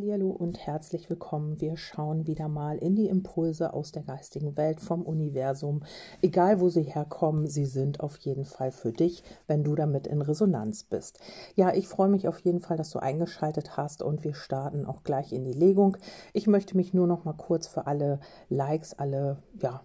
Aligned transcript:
Hallo 0.00 0.30
und 0.30 0.64
herzlich 0.64 1.10
willkommen. 1.10 1.60
Wir 1.60 1.76
schauen 1.76 2.28
wieder 2.28 2.46
mal 2.48 2.78
in 2.78 2.94
die 2.94 3.08
Impulse 3.08 3.74
aus 3.74 3.90
der 3.90 4.04
geistigen 4.04 4.56
Welt 4.56 4.80
vom 4.80 5.02
Universum. 5.02 5.82
Egal 6.22 6.60
wo 6.60 6.68
sie 6.68 6.82
herkommen, 6.82 7.48
sie 7.48 7.66
sind 7.66 7.98
auf 7.98 8.16
jeden 8.18 8.44
Fall 8.44 8.70
für 8.70 8.92
dich, 8.92 9.24
wenn 9.48 9.64
du 9.64 9.74
damit 9.74 10.06
in 10.06 10.22
Resonanz 10.22 10.84
bist. 10.84 11.18
Ja, 11.56 11.74
ich 11.74 11.88
freue 11.88 12.08
mich 12.08 12.28
auf 12.28 12.38
jeden 12.40 12.60
Fall, 12.60 12.76
dass 12.76 12.90
du 12.90 13.00
eingeschaltet 13.00 13.76
hast 13.76 14.02
und 14.02 14.22
wir 14.22 14.34
starten 14.34 14.86
auch 14.86 15.02
gleich 15.02 15.32
in 15.32 15.42
die 15.42 15.52
Legung. 15.52 15.96
Ich 16.32 16.46
möchte 16.46 16.76
mich 16.76 16.94
nur 16.94 17.08
noch 17.08 17.24
mal 17.24 17.32
kurz 17.32 17.66
für 17.66 17.88
alle 17.88 18.20
Likes, 18.48 18.94
alle 18.94 19.42
ja, 19.60 19.82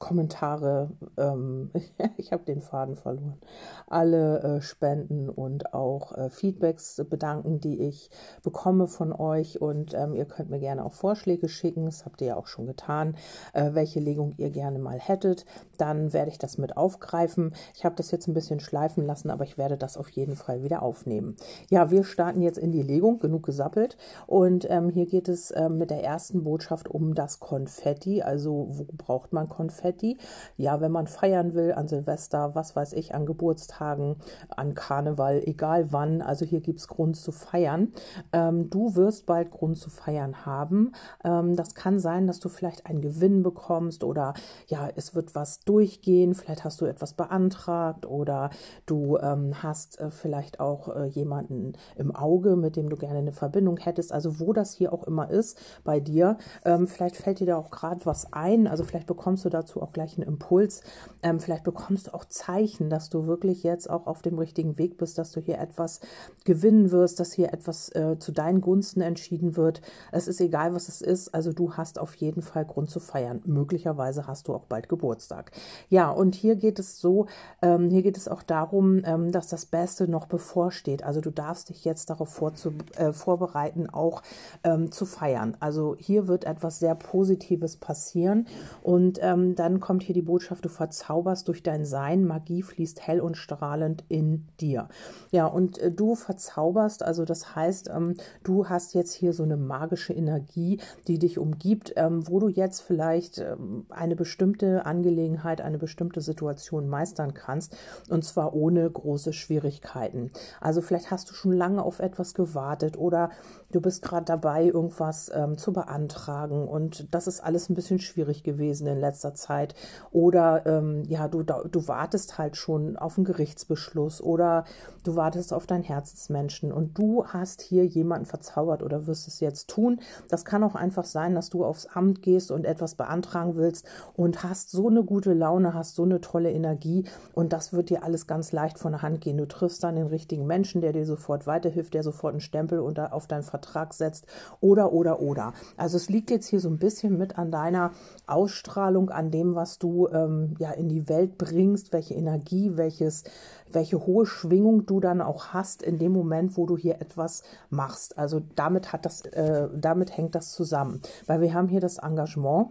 Kommentare, 0.00 0.90
ähm, 1.18 1.70
ich 2.16 2.32
habe 2.32 2.42
den 2.44 2.62
Faden 2.62 2.96
verloren, 2.96 3.38
alle 3.86 4.40
äh, 4.42 4.62
Spenden 4.62 5.28
und 5.28 5.74
auch 5.74 6.16
äh, 6.16 6.30
Feedbacks 6.30 7.04
bedanken, 7.08 7.60
die 7.60 7.80
ich 7.82 8.10
bekomme 8.42 8.86
von 8.88 9.12
euch. 9.12 9.60
Und 9.60 9.92
ähm, 9.92 10.14
ihr 10.14 10.24
könnt 10.24 10.48
mir 10.50 10.58
gerne 10.58 10.86
auch 10.86 10.94
Vorschläge 10.94 11.50
schicken, 11.50 11.84
das 11.84 12.06
habt 12.06 12.22
ihr 12.22 12.28
ja 12.28 12.36
auch 12.36 12.46
schon 12.46 12.66
getan, 12.66 13.14
äh, 13.52 13.74
welche 13.74 14.00
Legung 14.00 14.32
ihr 14.38 14.48
gerne 14.48 14.78
mal 14.78 14.98
hättet. 14.98 15.44
Dann 15.76 16.14
werde 16.14 16.30
ich 16.30 16.38
das 16.38 16.56
mit 16.56 16.78
aufgreifen. 16.78 17.54
Ich 17.74 17.84
habe 17.84 17.94
das 17.94 18.10
jetzt 18.10 18.26
ein 18.26 18.34
bisschen 18.34 18.60
schleifen 18.60 19.04
lassen, 19.04 19.28
aber 19.28 19.44
ich 19.44 19.58
werde 19.58 19.76
das 19.76 19.98
auf 19.98 20.08
jeden 20.08 20.34
Fall 20.34 20.62
wieder 20.62 20.82
aufnehmen. 20.82 21.36
Ja, 21.68 21.90
wir 21.90 22.04
starten 22.04 22.40
jetzt 22.40 22.58
in 22.58 22.72
die 22.72 22.82
Legung, 22.82 23.18
genug 23.18 23.44
gesappelt. 23.44 23.98
Und 24.26 24.66
ähm, 24.70 24.88
hier 24.88 25.06
geht 25.06 25.28
es 25.28 25.52
ähm, 25.54 25.76
mit 25.76 25.90
der 25.90 26.02
ersten 26.02 26.42
Botschaft 26.42 26.88
um 26.88 27.14
das 27.14 27.38
Konfetti. 27.38 28.22
Also 28.22 28.66
wo 28.70 28.86
braucht 28.96 29.34
man 29.34 29.50
Konfetti? 29.50 29.89
Konfetti. 29.90 30.16
Ja, 30.56 30.80
wenn 30.80 30.92
man 30.92 31.06
feiern 31.06 31.54
will 31.54 31.72
an 31.72 31.88
Silvester, 31.88 32.54
was 32.54 32.76
weiß 32.76 32.92
ich, 32.92 33.14
an 33.14 33.26
Geburtstagen, 33.26 34.16
an 34.48 34.74
Karneval, 34.74 35.42
egal 35.44 35.92
wann. 35.92 36.22
Also 36.22 36.44
hier 36.44 36.60
gibt 36.60 36.80
es 36.80 36.88
Grund 36.88 37.16
zu 37.16 37.32
feiern. 37.32 37.92
Ähm, 38.32 38.70
du 38.70 38.94
wirst 38.94 39.26
bald 39.26 39.50
Grund 39.50 39.78
zu 39.78 39.90
feiern 39.90 40.46
haben. 40.46 40.92
Ähm, 41.24 41.56
das 41.56 41.74
kann 41.74 41.98
sein, 41.98 42.26
dass 42.26 42.40
du 42.40 42.48
vielleicht 42.48 42.86
einen 42.86 43.00
Gewinn 43.00 43.42
bekommst 43.42 44.04
oder 44.04 44.34
ja, 44.68 44.88
es 44.94 45.14
wird 45.14 45.34
was 45.34 45.60
durchgehen. 45.60 46.34
Vielleicht 46.34 46.64
hast 46.64 46.80
du 46.80 46.84
etwas 46.84 47.14
beantragt 47.14 48.06
oder 48.06 48.50
du 48.86 49.18
ähm, 49.18 49.62
hast 49.62 49.98
äh, 50.00 50.10
vielleicht 50.10 50.60
auch 50.60 50.94
äh, 50.94 51.06
jemanden 51.06 51.72
im 51.96 52.14
Auge, 52.14 52.56
mit 52.56 52.76
dem 52.76 52.88
du 52.90 52.96
gerne 52.96 53.18
eine 53.18 53.32
Verbindung 53.32 53.78
hättest. 53.78 54.12
Also 54.12 54.38
wo 54.40 54.52
das 54.52 54.72
hier 54.72 54.92
auch 54.92 55.04
immer 55.04 55.30
ist 55.30 55.58
bei 55.84 56.00
dir. 56.00 56.36
Ähm, 56.64 56.86
vielleicht 56.86 57.16
fällt 57.16 57.40
dir 57.40 57.46
da 57.46 57.56
auch 57.56 57.70
gerade 57.70 58.04
was 58.06 58.32
ein. 58.32 58.66
Also 58.66 58.84
vielleicht 58.84 59.06
bekommst 59.06 59.44
du 59.44 59.48
dazu 59.48 59.79
auch 59.80 59.92
gleich 59.92 60.18
einen 60.18 60.26
Impuls. 60.26 60.82
Ähm, 61.22 61.40
vielleicht 61.40 61.64
bekommst 61.64 62.08
du 62.08 62.14
auch 62.14 62.24
Zeichen, 62.24 62.90
dass 62.90 63.10
du 63.10 63.26
wirklich 63.26 63.62
jetzt 63.62 63.88
auch 63.88 64.06
auf 64.06 64.22
dem 64.22 64.38
richtigen 64.38 64.78
Weg 64.78 64.96
bist, 64.96 65.18
dass 65.18 65.32
du 65.32 65.40
hier 65.40 65.58
etwas 65.58 66.00
gewinnen 66.44 66.90
wirst, 66.90 67.20
dass 67.20 67.32
hier 67.32 67.52
etwas 67.52 67.94
äh, 67.94 68.18
zu 68.18 68.32
deinen 68.32 68.60
Gunsten 68.60 69.00
entschieden 69.00 69.56
wird. 69.56 69.82
Es 70.12 70.28
ist 70.28 70.40
egal, 70.40 70.74
was 70.74 70.88
es 70.88 71.00
ist. 71.00 71.34
Also 71.34 71.52
du 71.52 71.74
hast 71.74 71.98
auf 71.98 72.14
jeden 72.16 72.42
Fall 72.42 72.64
Grund 72.64 72.90
zu 72.90 73.00
feiern. 73.00 73.40
Möglicherweise 73.44 74.26
hast 74.26 74.48
du 74.48 74.54
auch 74.54 74.64
bald 74.64 74.88
Geburtstag. 74.88 75.52
Ja, 75.88 76.10
und 76.10 76.34
hier 76.34 76.56
geht 76.56 76.78
es 76.78 77.00
so, 77.00 77.26
ähm, 77.62 77.90
hier 77.90 78.02
geht 78.02 78.16
es 78.16 78.28
auch 78.28 78.42
darum, 78.42 79.02
ähm, 79.04 79.32
dass 79.32 79.48
das 79.48 79.66
Beste 79.66 80.08
noch 80.08 80.26
bevorsteht. 80.26 81.02
Also 81.02 81.20
du 81.20 81.30
darfst 81.30 81.68
dich 81.68 81.84
jetzt 81.84 82.10
darauf 82.10 82.28
vorzu, 82.28 82.72
äh, 82.96 83.12
vorbereiten, 83.12 83.88
auch 83.88 84.22
ähm, 84.64 84.90
zu 84.92 85.06
feiern. 85.06 85.56
Also 85.60 85.96
hier 85.98 86.28
wird 86.28 86.44
etwas 86.44 86.78
sehr 86.78 86.94
Positives 86.94 87.76
passieren 87.76 88.46
und 88.82 89.18
ähm, 89.22 89.54
dann 89.54 89.69
dann 89.70 89.80
kommt 89.80 90.02
hier 90.02 90.14
die 90.14 90.22
Botschaft, 90.22 90.64
du 90.64 90.68
verzauberst 90.68 91.46
durch 91.46 91.62
dein 91.62 91.84
Sein, 91.84 92.24
Magie 92.24 92.62
fließt 92.62 93.06
hell 93.06 93.20
und 93.20 93.36
strahlend 93.36 94.04
in 94.08 94.48
dir. 94.60 94.88
Ja, 95.30 95.46
und 95.46 95.78
äh, 95.78 95.92
du 95.92 96.16
verzauberst, 96.16 97.04
also 97.04 97.24
das 97.24 97.54
heißt, 97.54 97.88
ähm, 97.94 98.14
du 98.42 98.68
hast 98.68 98.94
jetzt 98.94 99.12
hier 99.12 99.32
so 99.32 99.44
eine 99.44 99.56
magische 99.56 100.12
Energie, 100.12 100.80
die 101.06 101.18
dich 101.18 101.38
umgibt, 101.38 101.92
ähm, 101.96 102.26
wo 102.26 102.40
du 102.40 102.48
jetzt 102.48 102.80
vielleicht 102.80 103.38
ähm, 103.38 103.86
eine 103.90 104.16
bestimmte 104.16 104.86
Angelegenheit, 104.86 105.60
eine 105.60 105.78
bestimmte 105.78 106.20
Situation 106.20 106.88
meistern 106.88 107.32
kannst 107.32 107.76
und 108.08 108.24
zwar 108.24 108.54
ohne 108.54 108.90
große 108.90 109.32
Schwierigkeiten. 109.32 110.32
Also 110.60 110.80
vielleicht 110.80 111.12
hast 111.12 111.30
du 111.30 111.34
schon 111.34 111.52
lange 111.52 111.82
auf 111.84 112.00
etwas 112.00 112.34
gewartet 112.34 112.98
oder 112.98 113.30
du 113.72 113.80
bist 113.80 114.02
gerade 114.02 114.24
dabei, 114.24 114.66
irgendwas 114.66 115.30
ähm, 115.34 115.56
zu 115.56 115.72
beantragen 115.72 116.66
und 116.66 117.12
das 117.14 117.26
ist 117.26 117.40
alles 117.40 117.68
ein 117.68 117.74
bisschen 117.74 118.00
schwierig 118.00 118.42
gewesen 118.42 118.86
in 118.86 118.98
letzter 118.98 119.34
Zeit. 119.34 119.74
Oder 120.10 120.66
ähm, 120.66 121.04
ja, 121.06 121.28
du, 121.28 121.42
du 121.42 121.88
wartest 121.88 122.38
halt 122.38 122.56
schon 122.56 122.96
auf 122.96 123.16
einen 123.16 123.24
Gerichtsbeschluss 123.24 124.20
oder 124.20 124.64
du 125.04 125.16
wartest 125.16 125.52
auf 125.52 125.66
deinen 125.66 125.84
Herzensmenschen 125.84 126.72
und 126.72 126.98
du 126.98 127.24
hast 127.26 127.62
hier 127.62 127.86
jemanden 127.86 128.26
verzaubert 128.26 128.82
oder 128.82 129.06
wirst 129.06 129.28
es 129.28 129.40
jetzt 129.40 129.68
tun. 129.70 130.00
Das 130.28 130.44
kann 130.44 130.64
auch 130.64 130.74
einfach 130.74 131.04
sein, 131.04 131.34
dass 131.34 131.50
du 131.50 131.64
aufs 131.64 131.86
Amt 131.86 132.22
gehst 132.22 132.50
und 132.50 132.64
etwas 132.64 132.94
beantragen 132.96 133.56
willst 133.56 133.86
und 134.14 134.42
hast 134.42 134.70
so 134.70 134.88
eine 134.88 135.04
gute 135.04 135.32
Laune, 135.32 135.74
hast 135.74 135.94
so 135.94 136.02
eine 136.02 136.20
tolle 136.20 136.50
Energie 136.50 137.04
und 137.32 137.52
das 137.52 137.72
wird 137.72 137.90
dir 137.90 138.02
alles 138.02 138.26
ganz 138.26 138.52
leicht 138.52 138.78
von 138.78 138.92
der 138.92 139.02
Hand 139.02 139.20
gehen. 139.20 139.38
Du 139.38 139.46
triffst 139.46 139.84
dann 139.84 139.96
den 139.96 140.08
richtigen 140.08 140.46
Menschen, 140.46 140.80
der 140.80 140.92
dir 140.92 141.06
sofort 141.06 141.46
weiterhilft, 141.46 141.94
der 141.94 142.02
sofort 142.02 142.32
einen 142.32 142.40
Stempel 142.40 142.80
unter, 142.80 143.12
auf 143.12 143.26
deinen 143.26 143.42
Vertrag 143.42 143.59
setzt 143.90 144.26
oder, 144.60 144.92
oder, 144.92 145.20
oder. 145.20 145.52
Also 145.76 145.96
es 145.96 146.08
liegt 146.08 146.30
jetzt 146.30 146.46
hier 146.46 146.60
so 146.60 146.68
ein 146.68 146.78
bisschen 146.78 147.18
mit 147.18 147.38
an 147.38 147.50
deiner 147.50 147.92
Ausstrahlung, 148.26 149.10
an 149.10 149.30
dem, 149.30 149.54
was 149.54 149.78
du 149.78 150.08
ähm, 150.08 150.54
ja 150.58 150.70
in 150.72 150.88
die 150.88 151.08
Welt 151.08 151.38
bringst, 151.38 151.92
welche 151.92 152.14
Energie, 152.14 152.76
welches, 152.76 153.24
welche 153.70 154.06
hohe 154.06 154.26
Schwingung 154.26 154.86
du 154.86 155.00
dann 155.00 155.20
auch 155.20 155.48
hast 155.48 155.82
in 155.82 155.98
dem 155.98 156.12
Moment, 156.12 156.56
wo 156.56 156.66
du 156.66 156.76
hier 156.76 157.00
etwas 157.00 157.42
machst. 157.70 158.18
Also 158.18 158.40
damit 158.56 158.92
hat 158.92 159.04
das, 159.04 159.22
äh, 159.22 159.68
damit 159.74 160.16
hängt 160.16 160.34
das 160.34 160.52
zusammen, 160.52 161.00
weil 161.26 161.40
wir 161.40 161.54
haben 161.54 161.68
hier 161.68 161.80
das 161.80 161.98
Engagement 161.98 162.68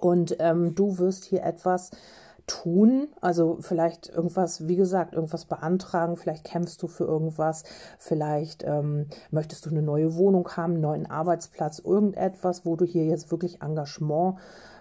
und 0.00 0.36
ähm, 0.38 0.74
du 0.74 0.98
wirst 0.98 1.24
hier 1.24 1.42
etwas 1.44 1.90
tun. 2.46 3.08
Also 3.20 3.58
vielleicht 3.60 4.08
irgendwas, 4.08 4.66
wie 4.68 4.76
gesagt, 4.76 5.14
irgendwas 5.14 5.46
beantragen, 5.46 6.16
vielleicht 6.16 6.44
kämpfst 6.44 6.82
du 6.82 6.88
für 6.88 7.04
irgendwas, 7.04 7.64
vielleicht 7.98 8.64
ähm, 8.64 9.06
möchtest 9.30 9.66
du 9.66 9.70
eine 9.70 9.82
neue 9.82 10.14
Wohnung 10.16 10.48
haben, 10.56 10.74
einen 10.74 10.82
neuen 10.82 11.06
Arbeitsplatz, 11.06 11.78
irgendetwas, 11.78 12.66
wo 12.66 12.76
du 12.76 12.84
hier 12.84 13.04
jetzt 13.04 13.30
wirklich 13.30 13.62
Engagement 13.62 14.38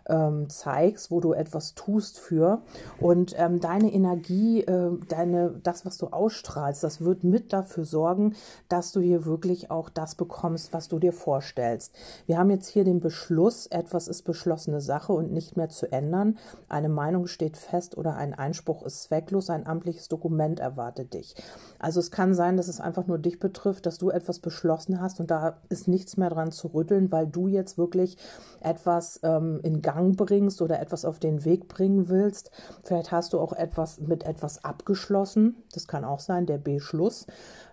ähm, 0.08 0.50
zeigst, 0.50 1.12
wo 1.12 1.20
du 1.20 1.34
etwas 1.34 1.76
tust 1.76 2.20
für. 2.20 2.62
Und 3.00 3.34
ähm, 3.38 3.60
deine 3.60 3.92
Energie, 3.92 4.62
äh, 4.62 4.92
deine, 5.08 5.60
das, 5.64 5.86
was 5.86 5.98
du 5.98 6.08
ausstrahlst, 6.08 6.84
das 6.84 7.02
wird 7.02 7.24
mit 7.24 7.54
dafür 7.54 7.86
sorgen, 7.86 8.36
dass 8.70 8.92
du 8.92 9.00
hier 9.00 9.26
wirklich 9.26 9.72
auch 9.72 9.90
das 9.90 10.16
bekommst, 10.16 10.74
was 10.74 10.88
du 10.88 11.00
dir 11.00 11.14
vorstellst. 11.14 11.94
Wir 12.26 12.38
haben 12.38 12.50
jetzt 12.50 12.68
hier 12.68 12.84
den 12.84 13.00
Beschluss, 13.00 13.68
etwas 13.68 14.08
ist 14.08 14.24
beschlossene 14.24 14.82
Sache 14.82 15.14
und 15.14 15.32
nicht 15.32 15.58
mehr 15.58 15.70
zu 15.70 15.92
ändern. 15.92 16.38
Eine 16.68 16.90
Meinung 16.90 17.28
steht 17.28 17.58
fest 17.58 17.98
oder 17.98 18.16
ein 18.16 18.34
Einspruch 18.34 18.84
ist 18.84 19.04
zwecklos, 19.04 19.50
ein 19.50 19.68
amtliches 19.68 20.08
Dokument 20.08 20.60
erwartet 20.60 21.14
dich. 21.14 21.36
Also 21.80 22.00
es 22.00 22.12
kann 22.12 22.34
sein, 22.34 22.58
dass 22.58 22.68
es 22.68 22.80
einfach 22.80 23.08
nur 23.08 23.18
dich 23.18 23.40
betrifft, 23.40 23.86
dass 23.86 23.98
du 23.98 24.10
etwas 24.10 24.40
beschlossen 24.40 25.02
hast 25.02 25.20
und 25.20 25.32
da 25.32 25.58
ist 25.70 25.88
nichts 25.88 26.18
mehr 26.18 26.30
dran 26.30 26.52
zu 26.52 26.68
rütteln, 26.68 27.12
weil 27.12 27.28
du 27.28 27.48
jetzt 27.48 27.78
wirklich 27.78 28.18
etwas 28.62 29.20
ähm, 29.24 29.60
in 29.64 29.82
Gang 29.82 29.93
Gang 29.94 30.16
bringst 30.18 30.62
oder 30.62 30.80
etwas 30.80 31.06
auf 31.06 31.20
den 31.20 31.46
Weg 31.46 31.68
bringen 31.68 32.10
willst. 32.10 32.52
Vielleicht 32.84 33.12
hast 33.12 33.34
du 33.34 33.40
auch 33.40 33.54
etwas 33.54 34.00
mit 34.00 34.24
etwas 34.24 34.64
abgeschlossen. 34.64 35.64
Das 35.74 35.88
kann 35.88 36.04
auch 36.04 36.20
sein, 36.20 36.46
der 36.46 36.58
Beschluss. 36.58 37.28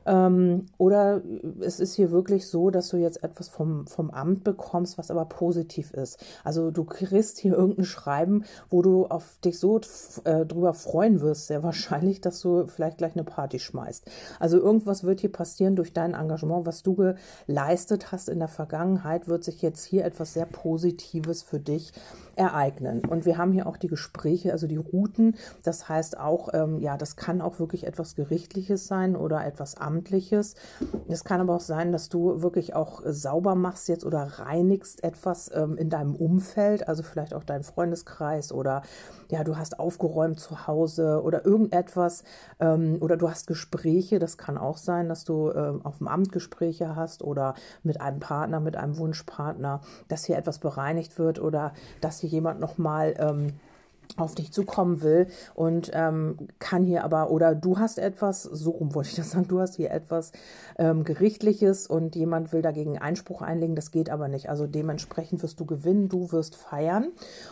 Ähm, 0.07 0.67
oder 0.79 1.23
es 1.61 1.81
ist 1.81 1.95
hier 1.95 2.11
wirklich 2.11 2.47
so, 2.47 2.71
dass 2.71 2.89
du 2.89 2.97
jetzt 2.97 3.23
etwas 3.23 3.49
vom, 3.49 3.87
vom 3.87 4.11
Amt 4.11 4.45
bekommst, 4.45 4.99
was 4.99 5.11
aber 5.11 5.25
positiv 5.25 5.93
ist. 5.93 6.19
Also 6.45 6.71
du 6.71 6.85
kriegst 6.85 7.39
hier 7.39 7.55
irgendein 7.55 7.85
Schreiben, 7.85 8.45
wo 8.71 8.83
du 8.83 9.07
auf 9.07 9.39
dich 9.45 9.59
so 9.59 9.81
äh, 10.25 10.47
drüber 10.47 10.75
freuen 10.75 11.21
wirst, 11.21 11.47
sehr 11.47 11.63
wahrscheinlich, 11.71 12.21
dass 12.21 12.41
du 12.41 12.67
vielleicht 12.67 12.99
gleich 12.99 13.15
eine 13.15 13.25
Party 13.25 13.59
schmeißt. 13.59 14.11
Also 14.39 14.59
irgendwas 14.59 15.05
wird 15.05 15.21
hier 15.21 15.33
passieren 15.33 15.77
durch 15.77 15.93
dein 15.93 16.15
Engagement, 16.15 16.67
was 16.67 16.83
du 16.83 17.15
geleistet 17.47 18.13
hast 18.13 18.29
in 18.29 18.39
der 18.39 18.49
Vergangenheit, 18.49 19.29
wird 19.29 19.45
sich 19.45 19.63
jetzt 19.63 19.85
hier 19.85 20.05
etwas 20.05 20.33
sehr 20.33 20.47
Positives 20.47 21.43
für 21.43 21.61
dich 21.61 21.93
ereignen. 22.37 23.05
Und 23.05 23.27
wir 23.27 23.37
haben 23.37 23.53
hier 23.53 23.67
auch 23.67 23.77
die 23.77 23.89
Gespräche, 23.89 24.53
also 24.53 24.67
die 24.67 24.77
Routen. 24.77 25.37
Das 25.63 25.89
heißt 25.89 26.19
auch, 26.19 26.49
ähm, 26.53 26.81
ja, 26.81 26.97
das 26.97 27.17
kann 27.17 27.41
auch 27.41 27.59
wirklich 27.59 27.87
etwas 27.87 28.15
Gerichtliches 28.15 28.87
sein 28.87 29.15
oder 29.15 29.45
etwas 29.45 29.77
Amtliches. 29.91 30.55
Es 31.09 31.25
kann 31.25 31.41
aber 31.41 31.57
auch 31.57 31.61
sein, 31.61 31.91
dass 31.91 32.09
du 32.09 32.43
wirklich 32.43 32.75
auch 32.75 33.03
sauber 33.05 33.57
machst 33.57 33.89
jetzt 33.89 34.05
oder 34.05 34.23
reinigst 34.39 35.03
etwas 35.03 35.51
ähm, 35.53 35.77
in 35.77 35.91
deinem 35.91 36.15
Umfeld, 36.15 36.87
also 36.87 37.03
vielleicht 37.03 37.35
auch 37.35 37.43
deinen 37.43 37.65
Freundeskreis 37.65 38.53
oder 38.53 38.83
ja, 39.31 39.43
du 39.43 39.57
hast 39.57 39.81
aufgeräumt 39.81 40.39
zu 40.39 40.67
Hause 40.67 41.23
oder 41.23 41.45
irgendetwas 41.45 42.23
ähm, 42.61 42.99
oder 43.01 43.17
du 43.17 43.29
hast 43.29 43.47
Gespräche. 43.47 44.19
Das 44.19 44.39
kann 44.39 44.59
auch 44.59 44.77
sein, 44.77 45.09
dass 45.09 45.25
du 45.25 45.51
äh, 45.51 45.73
auf 45.83 45.99
dem 45.99 46.09
Amt 46.09 46.31
Gespräche 46.31 46.95
hast 46.95 47.23
oder 47.23 47.55
mit 47.83 48.01
einem 48.01 48.21
Partner, 48.21 48.61
mit 48.61 48.77
einem 48.77 48.97
Wunschpartner, 48.97 49.81
dass 50.09 50.25
hier 50.25 50.37
etwas 50.37 50.59
bereinigt 50.59 51.19
wird 51.19 51.41
oder 51.41 51.73
dass 52.01 52.21
hier 52.21 52.31
jemand 52.31 52.61
nochmal 52.61 53.15
ähm, 53.19 53.55
auf 54.17 54.35
dich 54.35 54.53
zukommen 54.53 55.03
will 55.03 55.27
und 55.55 55.91
ähm, 55.95 56.37
kann 56.59 56.85
hier 56.85 57.05
aber, 57.05 57.31
oder 57.31 57.55
du 57.55 57.79
hast 57.79 57.99
etwas, 57.99 58.43
so 58.43 58.71
rum 58.71 58.95
wollte 58.95 59.11
ich 59.11 59.17
das 59.17 59.31
sagen, 59.31 59.49
du 59.49 59.61
hast 59.61 59.77
hier 59.77 59.91
etwas 59.91 60.33
ähm, 60.79 61.05
Gerichtliches 61.05 61.87
und 61.87 62.17
jemand 62.17 62.53
will 62.53 62.63
dagegen 62.63 62.99
Einspruch 62.99 63.43
einlegen, 63.43 63.75
das 63.75 63.91
geht 63.91 64.11
aber 64.11 64.29
nicht. 64.29 64.49
Also 64.49 64.67
dementsprechend 64.67 65.43
wirst 65.43 65.61
du 65.61 65.67
gewinnen, 65.67 66.09
du 66.09 66.33
wirst 66.33 66.57
feiern 66.57 67.09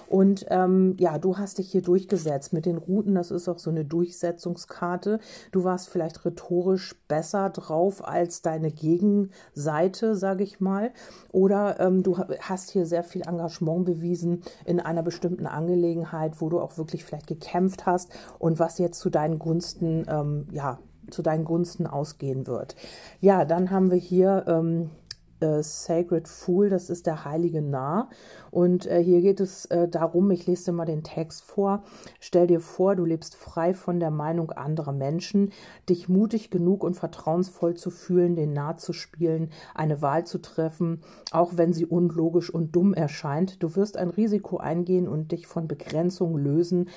und 0.08 0.46
ähm, 0.48 0.96
ja, 0.98 1.18
du 1.18 1.38
hast 1.38 1.58
dich 1.58 1.70
hier 1.70 1.82
durchgesetzt 1.82 2.52
mit 2.52 2.66
den 2.66 2.78
Routen, 2.78 3.14
das 3.14 3.30
ist 3.30 3.48
auch 3.48 3.58
so 3.58 3.70
eine 3.70 3.84
Durchsetzungskarte. 3.84 5.20
Du 5.52 5.64
warst 5.64 5.88
vielleicht 5.88 6.24
rhetorisch 6.24 6.94
besser 7.08 7.50
drauf 7.50 8.06
als 8.06 8.42
deine 8.42 8.70
Gegenseite, 8.70 10.16
sage 10.16 10.44
ich 10.44 10.60
mal, 10.60 10.90
oder 11.32 11.80
ähm, 11.80 12.02
du 12.02 12.18
hast 12.18 12.70
hier 12.70 12.86
sehr 12.86 13.04
viel 13.04 13.22
Engagement 13.22 13.84
bewiesen 13.84 14.42
in 14.64 14.80
einer 14.80 15.02
bestimmten 15.02 15.46
Angelegenheit, 15.46 16.40
wo 16.40 16.47
du 16.48 16.60
auch 16.60 16.78
wirklich 16.78 17.04
vielleicht 17.04 17.26
gekämpft 17.26 17.86
hast 17.86 18.10
und 18.38 18.58
was 18.58 18.78
jetzt 18.78 19.00
zu 19.00 19.10
deinen 19.10 19.38
Gunsten, 19.38 20.06
ähm, 20.08 20.46
ja, 20.50 20.78
zu 21.10 21.22
deinen 21.22 21.44
Gunsten 21.44 21.86
ausgehen 21.86 22.46
wird. 22.46 22.76
Ja, 23.20 23.44
dann 23.44 23.70
haben 23.70 23.90
wir 23.90 23.98
hier 23.98 24.44
ähm, 24.46 24.90
äh, 25.40 25.62
Sacred 25.62 26.28
Fool, 26.28 26.68
das 26.68 26.90
ist 26.90 27.06
der 27.06 27.24
heilige 27.24 27.62
Narr. 27.62 28.08
Und 28.50 28.86
äh, 28.86 29.02
hier 29.02 29.20
geht 29.20 29.40
es 29.40 29.66
äh, 29.66 29.88
darum, 29.88 30.30
ich 30.30 30.46
lese 30.46 30.66
dir 30.66 30.72
mal 30.72 30.84
den 30.84 31.02
Text 31.02 31.44
vor. 31.44 31.82
Stell 32.20 32.46
dir 32.46 32.60
vor, 32.60 32.96
du 32.96 33.04
lebst 33.04 33.36
frei 33.36 33.74
von 33.74 34.00
der 34.00 34.10
Meinung 34.10 34.50
anderer 34.50 34.92
Menschen, 34.92 35.52
dich 35.88 36.08
mutig 36.08 36.50
genug 36.50 36.84
und 36.84 36.94
vertrauensvoll 36.94 37.74
zu 37.74 37.90
fühlen, 37.90 38.36
den 38.36 38.52
Narr 38.52 38.76
zu 38.78 38.92
spielen, 38.92 39.50
eine 39.74 40.02
Wahl 40.02 40.24
zu 40.26 40.38
treffen, 40.38 41.02
auch 41.30 41.52
wenn 41.56 41.72
sie 41.72 41.86
unlogisch 41.86 42.50
und 42.50 42.74
dumm 42.74 42.94
erscheint. 42.94 43.62
Du 43.62 43.76
wirst 43.76 43.96
ein 43.96 44.10
Risiko 44.10 44.58
eingehen 44.58 45.08
und 45.08 45.32
dich 45.32 45.46
von 45.46 45.68
Begrenzungen 45.68 46.42
lösen, 46.42 46.88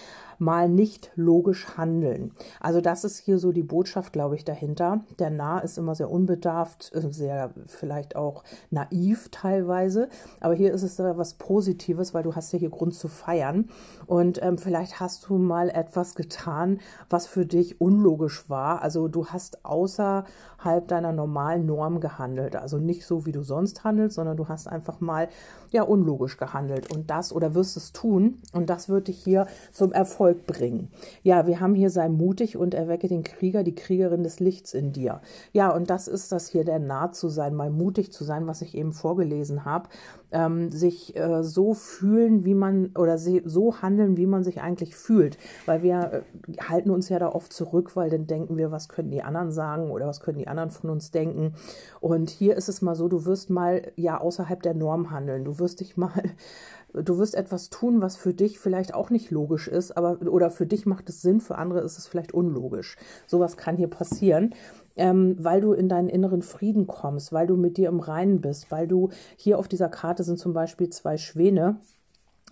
mal 0.42 0.68
nicht 0.68 1.12
logisch 1.16 1.78
handeln. 1.78 2.32
Also 2.60 2.82
das 2.82 3.04
ist 3.04 3.20
hier 3.20 3.38
so 3.38 3.52
die 3.52 3.64
Botschaft, 3.64 4.12
glaube 4.12 4.36
ich, 4.36 4.44
dahinter. 4.44 5.02
Der 5.20 5.30
Narr 5.30 5.64
ist 5.64 5.78
immer 5.78 5.94
sehr 5.94 6.10
unbedarft, 6.10 6.92
äh, 6.96 7.12
sehr 7.12 7.52
vielleicht 7.68 8.16
auch 8.16 8.31
naiv 8.70 9.30
teilweise, 9.32 10.10
aber 10.40 10.54
hier 10.54 10.74
ist 10.74 10.84
es 10.84 11.00
was 11.00 11.36
Positives, 11.36 12.14
weil 12.14 12.24
du 12.24 12.36
hast 12.36 12.54
ja 12.54 12.60
hier 12.60 12.70
Grund 12.70 12.94
zu 12.94 13.08
feiern 13.08 13.70
und 14.08 14.42
ähm, 14.44 14.58
vielleicht 14.58 15.00
hast 15.00 15.28
du 15.28 15.38
mal 15.38 15.70
etwas 15.70 16.16
getan, 16.16 16.80
was 17.10 17.28
für 17.28 17.46
dich 17.46 17.82
unlogisch 17.82 18.50
war. 18.50 18.82
Also 18.82 19.08
du 19.08 19.28
hast 19.28 19.66
außerhalb 19.66 20.88
deiner 20.88 21.12
normalen 21.12 21.66
Norm 21.66 22.00
gehandelt, 22.00 22.56
also 22.56 22.78
nicht 22.78 23.06
so, 23.06 23.26
wie 23.26 23.32
du 23.32 23.44
sonst 23.44 23.84
handelst, 23.84 24.16
sondern 24.16 24.38
du 24.38 24.48
hast 24.48 24.68
einfach 24.68 25.00
mal 25.00 25.30
ja 25.72 25.84
unlogisch 25.84 26.38
gehandelt 26.38 26.94
und 26.94 27.10
das 27.10 27.34
oder 27.34 27.56
wirst 27.56 27.78
es 27.78 27.94
tun 27.94 28.40
und 28.54 28.70
das 28.70 28.90
wird 28.90 29.08
dich 29.08 29.24
hier 29.24 29.48
zum 29.72 29.92
Erfolg 29.92 30.46
bringen. 30.46 30.90
Ja, 31.24 31.48
wir 31.48 31.60
haben 31.60 31.76
hier 31.76 31.90
sei 31.90 32.10
mutig 32.10 32.58
und 32.58 32.74
erwecke 32.74 33.08
den 33.08 33.24
Krieger, 33.24 33.64
die 33.64 33.76
Kriegerin 33.76 34.24
des 34.24 34.40
Lichts 34.40 34.74
in 34.74 34.92
dir. 34.92 35.22
Ja, 35.54 35.74
und 35.74 35.90
das 35.90 36.08
ist 36.08 36.32
das 36.32 36.48
hier, 36.48 36.64
der 36.64 36.80
nah 36.80 37.12
zu 37.12 37.30
sein, 37.30 37.56
mal 37.56 37.70
mutig 37.70 38.12
zu 38.12 38.21
sein, 38.24 38.48
was 38.48 38.62
ich 38.62 38.76
eben 38.76 38.94
vorgelesen 38.94 39.66
habe 39.66 39.90
ähm, 40.32 40.72
sich 40.72 41.16
äh, 41.16 41.44
so 41.44 41.74
fühlen, 41.74 42.46
wie 42.46 42.54
man 42.54 42.92
oder 42.98 43.18
so 43.18 43.82
handeln, 43.82 44.18
wie 44.18 44.26
man 44.26 44.44
sich 44.44 44.62
eigentlich 44.62 44.96
fühlt. 44.96 45.38
Weil 45.66 45.84
wir 45.84 46.24
äh, 46.48 46.58
halten 46.62 46.90
uns 46.90 47.10
ja 47.10 47.20
da 47.20 47.30
oft 47.30 47.54
zurück, 47.54 47.96
weil 47.96 48.10
dann 48.10 48.28
denken 48.28 48.58
wir, 48.58 48.72
was 48.72 48.90
können 48.90 49.12
die 49.12 49.24
anderen 49.24 49.52
sagen 49.52 49.92
oder 49.92 50.08
was 50.08 50.20
können 50.20 50.40
die 50.40 50.48
anderen 50.48 50.72
von 50.72 50.90
uns 50.90 51.12
denken. 51.12 51.54
Und 52.00 52.30
hier 52.30 52.56
ist 52.56 52.70
es 52.70 52.82
mal 52.82 52.96
so, 52.96 53.08
du 53.08 53.26
wirst 53.26 53.50
mal 53.50 53.92
ja 53.96 54.20
außerhalb 54.20 54.62
der 54.62 54.74
Norm 54.74 55.12
handeln. 55.12 55.46
Du 55.46 55.60
wirst 55.60 55.80
dich 55.80 55.98
mal 55.98 56.12
du 56.94 57.18
wirst 57.18 57.36
etwas 57.36 57.70
tun, 57.70 58.02
was 58.02 58.18
für 58.18 58.34
dich 58.34 58.60
vielleicht 58.60 58.94
auch 58.94 59.10
nicht 59.10 59.32
logisch 59.32 59.70
ist, 59.70 59.96
aber 59.96 60.18
oder 60.30 60.50
für 60.50 60.66
dich 60.66 60.86
macht 60.86 61.08
es 61.08 61.22
Sinn, 61.22 61.40
für 61.40 61.58
andere 61.58 61.80
ist 61.82 61.98
es 61.98 62.08
vielleicht 62.08 62.34
unlogisch. 62.34 62.98
Sowas 63.28 63.56
kann 63.56 63.78
hier 63.78 63.88
passieren 63.88 64.54
ähm, 64.96 65.36
weil 65.40 65.62
du 65.62 65.74
in 65.74 65.90
deinen 65.90 66.10
inneren 66.10 66.42
Frieden 66.42 66.88
kommst, 66.88 67.34
weil 67.34 67.48
du 67.48 67.56
mit 67.56 67.78
dir 67.78 67.90
im 67.90 68.00
Reinen 68.00 68.42
bist, 68.42 68.72
weil 68.72 68.88
du 68.88 69.10
hier 69.36 69.58
auf 69.58 69.68
dieser 69.68 69.90
Karte 69.90 70.21
sind 70.24 70.40
zum 70.40 70.54
Beispiel 70.54 70.90
zwei 70.90 71.18
Schwäne. 71.18 71.80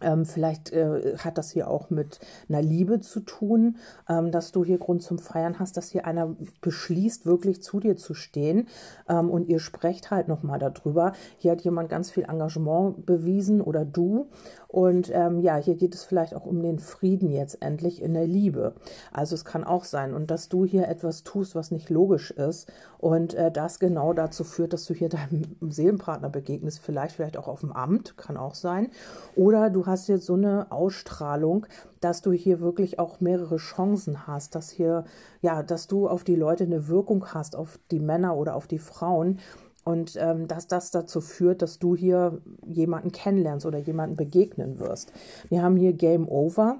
Ähm, 0.01 0.25
vielleicht 0.25 0.71
äh, 0.71 1.17
hat 1.17 1.37
das 1.37 1.51
hier 1.51 1.69
auch 1.69 1.89
mit 1.89 2.19
einer 2.47 2.61
Liebe 2.61 2.99
zu 2.99 3.19
tun, 3.21 3.77
ähm, 4.07 4.31
dass 4.31 4.51
du 4.51 4.63
hier 4.63 4.77
Grund 4.77 5.01
zum 5.01 5.19
Feiern 5.19 5.59
hast, 5.59 5.77
dass 5.77 5.89
hier 5.89 6.05
einer 6.05 6.35
beschließt, 6.61 7.25
wirklich 7.25 7.61
zu 7.61 7.79
dir 7.79 7.97
zu 7.97 8.13
stehen 8.13 8.67
ähm, 9.07 9.29
und 9.29 9.47
ihr 9.47 9.59
sprecht 9.59 10.11
halt 10.11 10.27
nochmal 10.27 10.59
darüber. 10.59 11.13
Hier 11.37 11.51
hat 11.51 11.61
jemand 11.61 11.89
ganz 11.89 12.11
viel 12.11 12.23
Engagement 12.23 13.05
bewiesen 13.05 13.61
oder 13.61 13.85
du 13.85 14.27
und 14.67 15.09
ähm, 15.13 15.39
ja, 15.39 15.55
hier 15.55 15.75
geht 15.75 15.95
es 15.95 16.03
vielleicht 16.03 16.35
auch 16.35 16.45
um 16.45 16.61
den 16.61 16.77
Frieden 16.77 17.31
jetzt 17.31 17.61
endlich 17.61 18.03
in 18.03 18.13
der 18.13 18.27
Liebe. 18.27 18.75
Also 19.11 19.33
es 19.33 19.43
kann 19.43 19.63
auch 19.63 19.83
sein 19.83 20.13
und 20.13 20.29
dass 20.29 20.47
du 20.47 20.63
hier 20.63 20.87
etwas 20.87 21.23
tust, 21.23 21.55
was 21.55 21.71
nicht 21.71 21.89
logisch 21.89 22.29
ist 22.29 22.71
und 22.99 23.33
äh, 23.33 23.51
das 23.51 23.79
genau 23.79 24.13
dazu 24.13 24.43
führt, 24.43 24.73
dass 24.73 24.85
du 24.85 24.93
hier 24.93 25.09
deinem 25.19 25.55
Seelenpartner 25.61 26.29
begegnest, 26.29 26.79
vielleicht 26.79 27.15
vielleicht 27.15 27.37
auch 27.37 27.47
auf 27.47 27.61
dem 27.61 27.71
Amt, 27.71 28.15
kann 28.17 28.37
auch 28.37 28.53
sein. 28.53 28.89
Oder 29.35 29.71
du 29.71 29.87
hast 29.89 30.07
jetzt 30.07 30.25
so 30.25 30.35
eine 30.35 30.71
Ausstrahlung, 30.71 31.65
dass 31.99 32.21
du 32.21 32.31
hier 32.31 32.61
wirklich 32.61 32.99
auch 32.99 33.19
mehrere 33.19 33.57
Chancen 33.57 34.27
hast, 34.27 34.55
dass 34.55 34.69
hier 34.69 35.03
ja, 35.41 35.63
dass 35.63 35.87
du 35.87 36.07
auf 36.07 36.23
die 36.23 36.35
Leute 36.35 36.63
eine 36.63 36.87
Wirkung 36.87 37.33
hast, 37.33 37.55
auf 37.55 37.79
die 37.91 37.99
Männer 37.99 38.37
oder 38.37 38.55
auf 38.55 38.67
die 38.67 38.79
Frauen 38.79 39.39
und 39.83 40.15
ähm, 40.17 40.47
dass 40.47 40.67
das 40.67 40.91
dazu 40.91 41.19
führt, 41.19 41.61
dass 41.61 41.79
du 41.79 41.95
hier 41.95 42.41
jemanden 42.65 43.11
kennenlernst 43.11 43.65
oder 43.65 43.79
jemanden 43.79 44.15
begegnen 44.15 44.79
wirst. 44.79 45.11
Wir 45.49 45.63
haben 45.63 45.77
hier 45.77 45.93
Game 45.93 46.27
Over. 46.27 46.77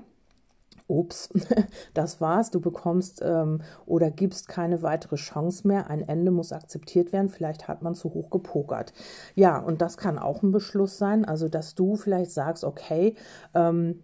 Ups, 0.89 1.30
das 1.94 2.19
war's. 2.19 2.51
Du 2.51 2.59
bekommst 2.59 3.21
ähm, 3.24 3.62
oder 3.86 4.12
gibst 4.12 4.47
keine 4.47 4.81
weitere 4.81 5.15
Chance 5.15 5.68
mehr. 5.68 5.89
Ein 5.89 6.07
Ende 6.07 6.31
muss 6.31 6.51
akzeptiert 6.51 7.13
werden. 7.13 7.30
Vielleicht 7.30 7.68
hat 7.68 7.81
man 7.81 7.95
zu 7.95 8.13
hoch 8.13 8.30
gepokert. 8.30 8.94
Ja, 9.36 9.59
und 9.59 9.81
das 9.81 9.97
kann 9.97 10.18
auch 10.18 10.44
ein 10.44 10.51
Beschluss 10.51 10.97
sein. 10.97 11.25
Also, 11.25 11.47
dass 11.47 11.75
du 11.75 11.95
vielleicht 11.95 12.31
sagst, 12.31 12.63
okay, 12.63 13.15
ähm, 13.53 14.03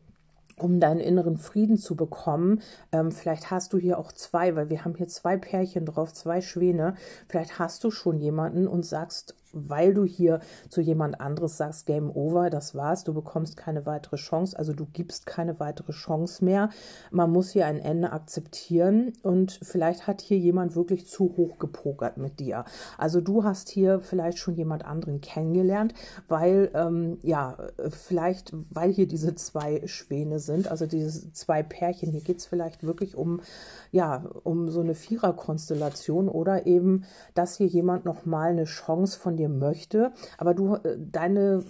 um 0.57 0.79
deinen 0.79 0.99
inneren 0.99 1.37
Frieden 1.37 1.77
zu 1.77 1.95
bekommen. 1.95 2.61
Ähm, 2.91 3.11
vielleicht 3.11 3.51
hast 3.51 3.73
du 3.73 3.77
hier 3.77 3.97
auch 3.97 4.11
zwei, 4.11 4.55
weil 4.55 4.69
wir 4.69 4.85
haben 4.85 4.95
hier 4.95 5.07
zwei 5.07 5.37
Pärchen 5.37 5.85
drauf, 5.85 6.13
zwei 6.13 6.41
Schwäne. 6.41 6.95
Vielleicht 7.27 7.59
hast 7.59 7.83
du 7.83 7.91
schon 7.91 8.19
jemanden 8.19 8.67
und 8.67 8.85
sagst, 8.85 9.35
weil 9.55 9.93
du 9.93 10.03
hier 10.03 10.39
zu 10.69 10.81
jemand 10.81 11.19
anderes 11.19 11.57
sagst, 11.57 11.85
Game 11.85 12.11
Over, 12.11 12.49
das 12.49 12.75
war's, 12.75 13.03
du 13.03 13.13
bekommst 13.13 13.57
keine 13.57 13.85
weitere 13.85 14.17
Chance, 14.17 14.57
also 14.57 14.73
du 14.73 14.85
gibst 14.85 15.25
keine 15.25 15.59
weitere 15.59 15.93
Chance 15.93 16.43
mehr. 16.43 16.69
Man 17.11 17.31
muss 17.31 17.51
hier 17.51 17.65
ein 17.65 17.79
Ende 17.79 18.11
akzeptieren 18.11 19.13
und 19.23 19.59
vielleicht 19.63 20.07
hat 20.07 20.21
hier 20.21 20.37
jemand 20.37 20.75
wirklich 20.75 21.07
zu 21.07 21.35
hoch 21.37 21.57
gepokert 21.57 22.17
mit 22.17 22.39
dir. 22.39 22.65
Also 22.97 23.21
du 23.21 23.43
hast 23.43 23.69
hier 23.69 24.01
vielleicht 24.01 24.37
schon 24.37 24.55
jemand 24.55 24.85
anderen 24.85 25.21
kennengelernt, 25.21 25.93
weil, 26.27 26.69
ähm, 26.73 27.17
ja, 27.23 27.57
vielleicht, 27.89 28.53
weil 28.71 28.91
hier 28.91 29.07
diese 29.07 29.35
zwei 29.35 29.81
Schwäne 29.87 30.39
sind, 30.39 30.69
also 30.69 30.85
diese 30.85 31.31
zwei 31.33 31.63
Pärchen, 31.63 32.11
hier 32.11 32.21
geht 32.21 32.39
es 32.39 32.45
vielleicht 32.45 32.83
wirklich 32.83 33.15
um, 33.15 33.41
ja, 33.91 34.23
um 34.43 34.69
so 34.69 34.81
eine 34.81 34.95
Viererkonstellation 34.95 36.27
oder 36.27 36.65
eben, 36.65 37.05
dass 37.33 37.57
hier 37.57 37.67
jemand 37.67 38.05
nochmal 38.05 38.49
eine 38.51 38.65
Chance 38.65 39.17
von 39.19 39.37
dir 39.37 39.44
dir 39.45 39.49
möchte, 39.49 40.11
aber 40.37 40.53
du 40.53 40.75
äh, 40.75 40.97
deine 40.97 41.63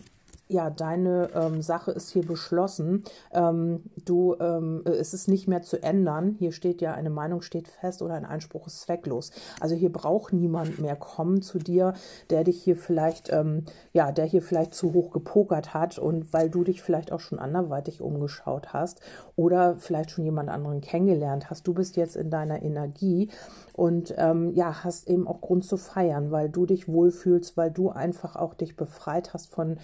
ja, 0.47 0.69
deine 0.69 1.29
ähm, 1.33 1.61
Sache 1.61 1.91
ist 1.91 2.11
hier 2.11 2.25
beschlossen. 2.25 3.03
Ähm, 3.31 3.83
du, 4.05 4.35
ähm, 4.39 4.83
äh, 4.85 4.91
es 4.91 5.13
ist 5.13 5.27
nicht 5.27 5.47
mehr 5.47 5.63
zu 5.63 5.81
ändern. 5.81 6.35
Hier 6.37 6.51
steht 6.51 6.81
ja, 6.81 6.93
eine 6.93 7.09
Meinung 7.09 7.41
steht 7.41 7.67
fest 7.67 8.03
oder 8.03 8.13
ein 8.13 8.25
Einspruch 8.25 8.67
ist 8.67 8.81
zwecklos. 8.81 9.31
Also 9.59 9.75
hier 9.75 9.91
braucht 9.91 10.33
niemand 10.33 10.77
mehr 10.79 10.95
kommen 10.95 11.41
zu 11.41 11.57
dir, 11.57 11.93
der 12.29 12.43
dich 12.43 12.61
hier 12.61 12.77
vielleicht, 12.77 13.31
ähm, 13.33 13.65
ja, 13.91 14.11
der 14.11 14.25
hier 14.25 14.43
vielleicht 14.43 14.75
zu 14.75 14.93
hoch 14.93 15.11
gepokert 15.11 15.73
hat 15.73 15.97
und 15.97 16.31
weil 16.31 16.49
du 16.49 16.63
dich 16.63 16.83
vielleicht 16.83 17.11
auch 17.11 17.21
schon 17.21 17.39
anderweitig 17.39 18.01
umgeschaut 18.01 18.71
hast 18.71 19.01
oder 19.35 19.77
vielleicht 19.77 20.11
schon 20.11 20.25
jemand 20.25 20.49
anderen 20.49 20.81
kennengelernt 20.81 21.49
hast. 21.49 21.65
Du 21.65 21.73
bist 21.73 21.97
jetzt 21.97 22.15
in 22.15 22.29
deiner 22.29 22.61
Energie 22.61 23.29
und 23.73 24.13
ähm, 24.17 24.53
ja, 24.53 24.83
hast 24.83 25.09
eben 25.09 25.27
auch 25.27 25.41
Grund 25.41 25.65
zu 25.65 25.77
feiern, 25.77 26.31
weil 26.31 26.49
du 26.49 26.65
dich 26.65 26.87
wohlfühlst, 26.87 27.57
weil 27.57 27.71
du 27.71 27.89
einfach 27.89 28.35
auch 28.35 28.53
dich 28.53 28.75
befreit 28.75 29.33
hast 29.33 29.51
von 29.51 29.77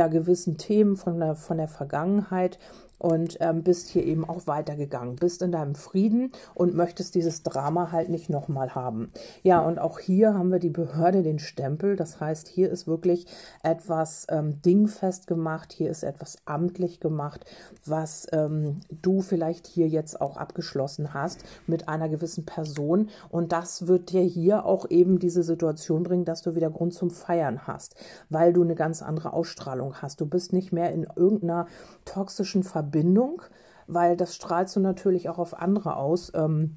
ja, 0.00 0.08
gewissen 0.08 0.56
Themen, 0.56 0.96
von 0.96 1.20
der, 1.20 1.34
von 1.34 1.58
der 1.58 1.68
Vergangenheit 1.68 2.58
und 3.00 3.38
ähm, 3.40 3.64
bist 3.64 3.88
hier 3.88 4.04
eben 4.04 4.28
auch 4.28 4.46
weitergegangen, 4.46 5.16
bist 5.16 5.42
in 5.42 5.50
deinem 5.50 5.74
Frieden 5.74 6.32
und 6.54 6.74
möchtest 6.74 7.14
dieses 7.14 7.42
Drama 7.42 7.90
halt 7.90 8.10
nicht 8.10 8.28
nochmal 8.30 8.74
haben. 8.74 9.10
Ja, 9.42 9.60
und 9.60 9.78
auch 9.78 9.98
hier 9.98 10.34
haben 10.34 10.52
wir 10.52 10.58
die 10.58 10.70
Behörde 10.70 11.22
den 11.22 11.38
Stempel, 11.38 11.96
das 11.96 12.20
heißt, 12.20 12.46
hier 12.46 12.70
ist 12.70 12.86
wirklich 12.86 13.26
etwas 13.62 14.26
ähm, 14.28 14.60
dingfest 14.62 15.26
gemacht, 15.26 15.72
hier 15.72 15.90
ist 15.90 16.02
etwas 16.02 16.36
amtlich 16.44 17.00
gemacht, 17.00 17.46
was 17.86 18.26
ähm, 18.32 18.80
du 19.02 19.22
vielleicht 19.22 19.66
hier 19.66 19.88
jetzt 19.88 20.20
auch 20.20 20.36
abgeschlossen 20.36 21.14
hast 21.14 21.42
mit 21.66 21.88
einer 21.88 22.10
gewissen 22.10 22.44
Person 22.44 23.08
und 23.30 23.52
das 23.52 23.86
wird 23.86 24.12
dir 24.12 24.22
hier 24.22 24.66
auch 24.66 24.90
eben 24.90 25.18
diese 25.18 25.42
Situation 25.42 26.02
bringen, 26.02 26.26
dass 26.26 26.42
du 26.42 26.54
wieder 26.54 26.70
Grund 26.70 26.92
zum 26.92 27.10
Feiern 27.10 27.66
hast, 27.66 27.94
weil 28.28 28.52
du 28.52 28.62
eine 28.62 28.74
ganz 28.74 29.00
andere 29.00 29.32
Ausstrahlung 29.32 29.94
hast. 30.02 30.20
Du 30.20 30.26
bist 30.26 30.52
nicht 30.52 30.70
mehr 30.70 30.92
in 30.92 31.06
irgendeiner 31.16 31.66
toxischen 32.04 32.62
Verbindung, 32.62 32.89
Verbindung, 32.90 33.42
weil 33.86 34.16
das 34.16 34.34
strahlst 34.34 34.74
du 34.74 34.80
natürlich 34.80 35.28
auch 35.28 35.38
auf 35.38 35.60
andere 35.60 35.96
aus. 35.96 36.32
Ähm, 36.34 36.76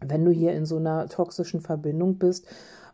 wenn 0.00 0.24
du 0.24 0.30
hier 0.30 0.52
in 0.52 0.64
so 0.64 0.76
einer 0.76 1.08
toxischen 1.08 1.60
Verbindung 1.60 2.18
bist 2.18 2.46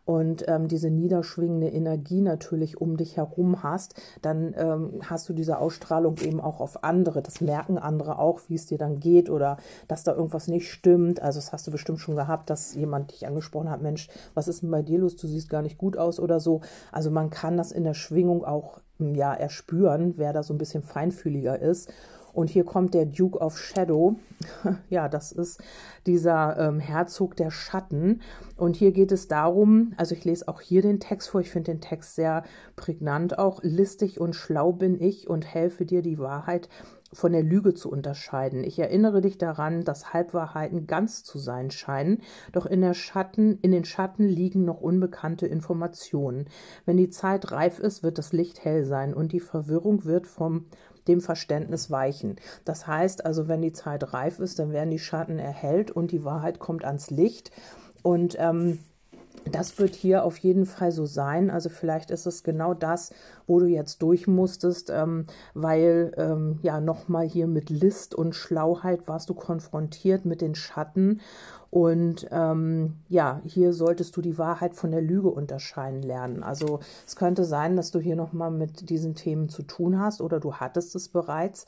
und 0.05 0.43
ähm, 0.47 0.67
diese 0.67 0.89
niederschwingende 0.89 1.69
Energie 1.69 2.21
natürlich 2.21 2.81
um 2.81 2.97
dich 2.97 3.15
herum 3.15 3.61
hast, 3.61 3.93
dann 4.21 4.55
ähm, 4.57 5.01
hast 5.03 5.29
du 5.29 5.33
diese 5.33 5.59
Ausstrahlung 5.59 6.17
eben 6.17 6.41
auch 6.41 6.59
auf 6.59 6.83
andere. 6.83 7.21
Das 7.21 7.39
merken 7.39 7.77
andere 7.77 8.17
auch, 8.17 8.41
wie 8.47 8.55
es 8.55 8.65
dir 8.65 8.77
dann 8.77 8.99
geht 8.99 9.29
oder 9.29 9.57
dass 9.87 10.03
da 10.03 10.13
irgendwas 10.13 10.47
nicht 10.47 10.69
stimmt. 10.71 11.21
Also 11.21 11.39
das 11.39 11.53
hast 11.53 11.67
du 11.67 11.71
bestimmt 11.71 11.99
schon 11.99 12.15
gehabt, 12.15 12.49
dass 12.49 12.73
jemand 12.73 13.11
dich 13.11 13.27
angesprochen 13.27 13.69
hat, 13.69 13.81
Mensch, 13.81 14.09
was 14.33 14.47
ist 14.47 14.63
denn 14.63 14.71
bei 14.71 14.81
dir 14.81 14.99
los? 14.99 15.15
Du 15.15 15.27
siehst 15.27 15.49
gar 15.49 15.61
nicht 15.61 15.77
gut 15.77 15.95
aus 15.95 16.19
oder 16.19 16.39
so. 16.39 16.61
Also 16.91 17.11
man 17.11 17.29
kann 17.29 17.55
das 17.55 17.71
in 17.71 17.83
der 17.83 17.93
Schwingung 17.93 18.43
auch 18.43 18.79
ja 18.99 19.33
erspüren, 19.33 20.15
wer 20.17 20.33
da 20.33 20.43
so 20.43 20.53
ein 20.53 20.57
bisschen 20.57 20.83
feinfühliger 20.83 21.59
ist. 21.59 21.89
Und 22.37 22.51
hier 22.51 22.65
kommt 22.65 22.93
der 22.93 23.07
Duke 23.07 23.39
of 23.39 23.57
Shadow. 23.57 24.19
ja, 24.91 25.09
das 25.09 25.31
ist 25.31 25.59
dieser 26.05 26.55
ähm, 26.59 26.79
Herzog 26.79 27.35
der 27.35 27.49
Schatten. 27.49 28.21
Und 28.55 28.75
hier 28.75 28.91
geht 28.91 29.11
es 29.11 29.27
darum, 29.27 29.93
also 29.97 30.13
ich 30.13 30.23
lese 30.23 30.47
auch 30.47 30.61
hier 30.61 30.83
den 30.83 30.99
Text 30.99 31.29
vor, 31.29 31.41
ich 31.41 31.49
finde 31.49 31.71
den 31.71 31.81
Text 31.81 32.13
sehr 32.13 32.43
prägnant 32.75 33.39
auch. 33.39 33.63
Listig 33.63 34.21
und 34.21 34.35
schlau 34.35 34.71
bin 34.71 35.01
ich 35.01 35.27
und 35.27 35.51
helfe 35.51 35.83
dir 35.83 36.03
die 36.03 36.19
Wahrheit 36.19 36.69
von 37.13 37.31
der 37.31 37.43
Lüge 37.43 37.73
zu 37.73 37.89
unterscheiden. 37.89 38.63
Ich 38.63 38.79
erinnere 38.79 39.21
dich 39.21 39.37
daran, 39.37 39.83
dass 39.83 40.13
Halbwahrheiten 40.13 40.87
ganz 40.87 41.23
zu 41.23 41.37
sein 41.37 41.71
scheinen, 41.71 42.21
doch 42.51 42.65
in 42.65 42.81
der 42.81 42.93
Schatten, 42.93 43.59
in 43.61 43.71
den 43.71 43.85
Schatten 43.85 44.27
liegen 44.27 44.65
noch 44.65 44.81
unbekannte 44.81 45.47
Informationen. 45.47 46.45
Wenn 46.85 46.97
die 46.97 47.09
Zeit 47.09 47.51
reif 47.51 47.79
ist, 47.79 48.03
wird 48.03 48.17
das 48.17 48.33
Licht 48.33 48.63
hell 48.63 48.83
sein 48.83 49.13
und 49.13 49.31
die 49.31 49.39
Verwirrung 49.39 50.05
wird 50.05 50.27
vom 50.27 50.65
dem 51.07 51.21
Verständnis 51.21 51.89
weichen. 51.91 52.35
Das 52.65 52.87
heißt 52.87 53.25
also, 53.25 53.47
wenn 53.47 53.61
die 53.61 53.73
Zeit 53.73 54.13
reif 54.13 54.39
ist, 54.39 54.59
dann 54.59 54.71
werden 54.71 54.91
die 54.91 54.99
Schatten 54.99 55.39
erhellt 55.39 55.91
und 55.91 56.11
die 56.11 56.23
Wahrheit 56.23 56.59
kommt 56.59 56.85
ans 56.85 57.09
Licht. 57.09 57.51
Und 58.03 58.35
ähm, 58.39 58.79
das 59.51 59.79
wird 59.79 59.95
hier 59.95 60.23
auf 60.23 60.37
jeden 60.37 60.65
Fall 60.65 60.91
so 60.91 61.05
sein. 61.05 61.49
Also 61.49 61.69
vielleicht 61.69 62.11
ist 62.11 62.25
es 62.25 62.43
genau 62.43 62.73
das, 62.73 63.11
wo 63.47 63.59
du 63.59 63.65
jetzt 63.65 64.01
durch 64.01 64.27
musstest, 64.27 64.89
ähm, 64.89 65.25
weil 65.53 66.11
ähm, 66.17 66.59
ja 66.61 66.79
nochmal 66.79 67.27
hier 67.27 67.47
mit 67.47 67.69
List 67.69 68.13
und 68.13 68.35
Schlauheit 68.35 69.07
warst 69.07 69.29
du 69.29 69.33
konfrontiert 69.33 70.25
mit 70.25 70.41
den 70.41 70.55
Schatten. 70.55 71.21
Und 71.69 72.27
ähm, 72.31 72.95
ja, 73.09 73.41
hier 73.43 73.73
solltest 73.73 74.15
du 74.15 74.21
die 74.21 74.37
Wahrheit 74.37 74.73
von 74.73 74.91
der 74.91 75.01
Lüge 75.01 75.29
unterscheiden 75.29 76.01
lernen. 76.01 76.43
Also 76.43 76.79
es 77.05 77.15
könnte 77.15 77.43
sein, 77.43 77.75
dass 77.75 77.91
du 77.91 77.99
hier 77.99 78.15
nochmal 78.15 78.51
mit 78.51 78.89
diesen 78.89 79.15
Themen 79.15 79.49
zu 79.49 79.63
tun 79.63 79.99
hast 79.99 80.21
oder 80.21 80.39
du 80.39 80.55
hattest 80.55 80.95
es 80.95 81.09
bereits. 81.09 81.65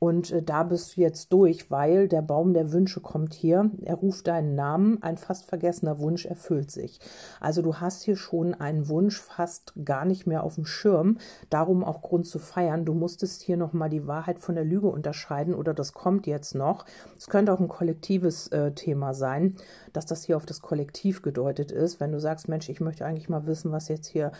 Und 0.00 0.30
äh, 0.32 0.42
da 0.42 0.62
bist 0.62 0.96
du 0.96 1.02
jetzt 1.02 1.30
durch, 1.32 1.70
weil 1.70 2.08
der 2.08 2.22
Baum 2.22 2.54
der 2.54 2.72
Wünsche 2.72 3.00
kommt 3.00 3.34
hier. 3.34 3.70
Er 3.82 3.96
ruft 3.96 4.26
deinen 4.26 4.54
Namen. 4.54 5.02
Ein 5.02 5.18
fast 5.18 5.44
vergessener 5.44 5.98
Wunsch 5.98 6.24
erfüllt 6.24 6.70
sich. 6.70 6.98
Also 7.38 7.60
du 7.60 7.76
hast 7.76 8.02
hier 8.02 8.16
schon 8.16 8.54
einen 8.54 8.88
Wunsch 8.88 9.20
fast 9.20 9.74
gar 9.84 10.06
nicht 10.06 10.26
mehr 10.26 10.42
auf 10.42 10.54
dem 10.54 10.64
Schirm. 10.64 11.18
Darum 11.48 11.84
auch 11.84 12.02
Grund 12.02 12.26
zu 12.26 12.38
feiern. 12.38 12.84
Du 12.84 12.94
musstest 12.94 13.42
hier 13.42 13.56
nochmal 13.56 13.90
die 13.90 14.06
Wahrheit 14.06 14.38
von 14.38 14.54
der 14.54 14.64
Lüge 14.64 14.88
unterscheiden 14.88 15.54
oder 15.54 15.74
das 15.74 15.92
kommt 15.92 16.26
jetzt 16.26 16.54
noch. 16.54 16.84
Es 17.16 17.28
könnte 17.28 17.52
auch 17.52 17.60
ein 17.60 17.68
kollektives 17.68 18.48
äh, 18.48 18.72
Thema 18.72 19.14
sein, 19.14 19.56
dass 19.92 20.06
das 20.06 20.24
hier 20.24 20.36
auf 20.36 20.46
das 20.46 20.60
Kollektiv 20.60 21.22
gedeutet 21.22 21.72
ist. 21.72 22.00
Wenn 22.00 22.12
du 22.12 22.20
sagst, 22.20 22.48
Mensch, 22.48 22.68
ich 22.68 22.80
möchte 22.80 23.04
eigentlich 23.04 23.28
mal 23.28 23.46
wissen, 23.46 23.72
was 23.72 23.88
jetzt 23.88 24.06
hier 24.06 24.32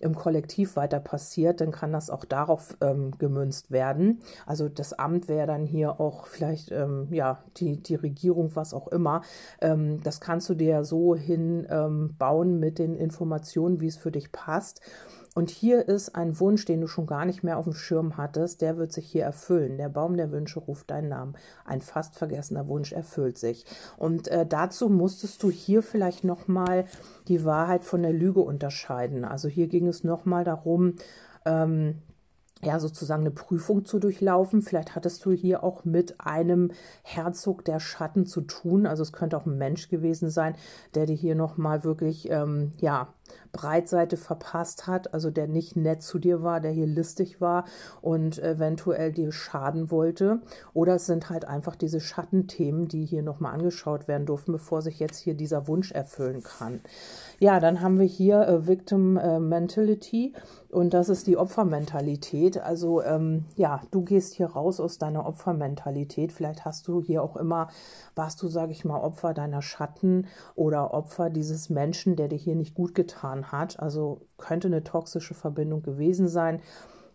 im 0.00 0.14
Kollektiv 0.14 0.76
weiter 0.76 1.00
passiert, 1.00 1.60
dann 1.60 1.70
kann 1.70 1.92
das 1.92 2.10
auch 2.10 2.24
darauf 2.24 2.76
ähm, 2.80 3.12
gemünzt 3.18 3.70
werden. 3.70 4.20
Also 4.44 4.68
das 4.68 4.92
Amt 4.92 5.28
wäre 5.28 5.46
dann 5.46 5.64
hier 5.64 6.00
auch 6.00 6.26
vielleicht, 6.26 6.70
ähm, 6.72 7.08
ja, 7.10 7.38
die, 7.56 7.82
die 7.82 7.94
Regierung, 7.94 8.54
was 8.54 8.74
auch 8.74 8.88
immer. 8.88 9.22
Ähm, 9.60 10.02
das 10.02 10.20
kannst 10.20 10.48
du 10.48 10.54
dir 10.54 10.84
so 10.84 11.14
hinbauen 11.14 12.48
ähm, 12.50 12.60
mit 12.60 12.78
den 12.78 12.94
Informationen, 12.94 13.80
wie 13.80 13.86
es 13.86 13.96
für 13.96 14.12
dich 14.12 14.32
passt. 14.32 14.80
Und 15.36 15.50
hier 15.50 15.86
ist 15.86 16.16
ein 16.16 16.40
Wunsch, 16.40 16.64
den 16.64 16.80
du 16.80 16.86
schon 16.86 17.06
gar 17.06 17.26
nicht 17.26 17.42
mehr 17.42 17.58
auf 17.58 17.64
dem 17.64 17.74
Schirm 17.74 18.16
hattest, 18.16 18.62
der 18.62 18.78
wird 18.78 18.90
sich 18.90 19.06
hier 19.06 19.24
erfüllen. 19.24 19.76
Der 19.76 19.90
Baum 19.90 20.16
der 20.16 20.32
Wünsche 20.32 20.60
ruft 20.60 20.90
deinen 20.90 21.10
Namen. 21.10 21.34
Ein 21.66 21.82
fast 21.82 22.14
vergessener 22.14 22.68
Wunsch 22.68 22.92
erfüllt 22.92 23.36
sich. 23.36 23.66
Und 23.98 24.28
äh, 24.28 24.46
dazu 24.46 24.88
musstest 24.88 25.42
du 25.42 25.50
hier 25.50 25.82
vielleicht 25.82 26.24
nochmal 26.24 26.86
die 27.28 27.44
Wahrheit 27.44 27.84
von 27.84 28.00
der 28.02 28.14
Lüge 28.14 28.40
unterscheiden. 28.40 29.26
Also 29.26 29.46
hier 29.48 29.66
ging 29.66 29.86
es 29.86 30.04
nochmal 30.04 30.42
darum, 30.42 30.94
ähm, 31.44 31.96
ja, 32.62 32.80
sozusagen 32.80 33.20
eine 33.20 33.30
Prüfung 33.30 33.84
zu 33.84 33.98
durchlaufen. 33.98 34.62
Vielleicht 34.62 34.94
hattest 34.94 35.22
du 35.26 35.32
hier 35.32 35.62
auch 35.62 35.84
mit 35.84 36.18
einem 36.18 36.70
Herzog 37.02 37.62
der 37.66 37.78
Schatten 37.78 38.24
zu 38.24 38.40
tun. 38.40 38.86
Also 38.86 39.02
es 39.02 39.12
könnte 39.12 39.36
auch 39.36 39.44
ein 39.44 39.58
Mensch 39.58 39.90
gewesen 39.90 40.30
sein, 40.30 40.54
der 40.94 41.04
dir 41.04 41.14
hier 41.14 41.34
nochmal 41.34 41.84
wirklich, 41.84 42.30
ähm, 42.30 42.72
ja, 42.78 43.08
Breitseite 43.52 44.16
verpasst 44.16 44.86
hat, 44.86 45.14
also 45.14 45.30
der 45.30 45.48
nicht 45.48 45.76
nett 45.76 46.02
zu 46.02 46.18
dir 46.18 46.42
war, 46.42 46.60
der 46.60 46.70
hier 46.70 46.86
listig 46.86 47.40
war 47.40 47.64
und 48.02 48.38
eventuell 48.38 49.12
dir 49.12 49.32
schaden 49.32 49.90
wollte. 49.90 50.40
Oder 50.74 50.96
es 50.96 51.06
sind 51.06 51.30
halt 51.30 51.46
einfach 51.46 51.74
diese 51.74 52.00
Schattenthemen, 52.00 52.88
die 52.88 53.04
hier 53.04 53.22
nochmal 53.22 53.54
angeschaut 53.54 54.08
werden 54.08 54.26
durften, 54.26 54.52
bevor 54.52 54.82
sich 54.82 54.98
jetzt 54.98 55.18
hier 55.18 55.34
dieser 55.34 55.66
Wunsch 55.68 55.92
erfüllen 55.92 56.42
kann. 56.42 56.80
Ja, 57.38 57.60
dann 57.60 57.80
haben 57.80 57.98
wir 57.98 58.06
hier 58.06 58.46
äh, 58.46 58.66
Victim 58.66 59.16
äh, 59.16 59.40
Mentality 59.40 60.34
und 60.70 60.94
das 60.94 61.08
ist 61.08 61.26
die 61.26 61.36
Opfermentalität. 61.36 62.58
Also 62.58 63.02
ähm, 63.02 63.44
ja, 63.56 63.80
du 63.90 64.02
gehst 64.02 64.34
hier 64.34 64.46
raus 64.46 64.80
aus 64.80 64.98
deiner 64.98 65.26
Opfermentalität. 65.26 66.32
Vielleicht 66.32 66.64
hast 66.64 66.88
du 66.88 67.02
hier 67.02 67.22
auch 67.22 67.36
immer, 67.36 67.68
warst 68.14 68.42
du, 68.42 68.48
sage 68.48 68.72
ich 68.72 68.84
mal, 68.84 69.00
Opfer 69.00 69.34
deiner 69.34 69.62
Schatten 69.62 70.26
oder 70.54 70.92
Opfer 70.92 71.30
dieses 71.30 71.70
Menschen, 71.70 72.16
der 72.16 72.28
dir 72.28 72.36
hier 72.36 72.54
nicht 72.54 72.74
gut 72.74 72.94
getan 72.94 73.15
hat. 73.22 73.80
Also 73.80 74.26
könnte 74.38 74.68
eine 74.68 74.84
toxische 74.84 75.34
Verbindung 75.34 75.82
gewesen 75.82 76.28
sein 76.28 76.60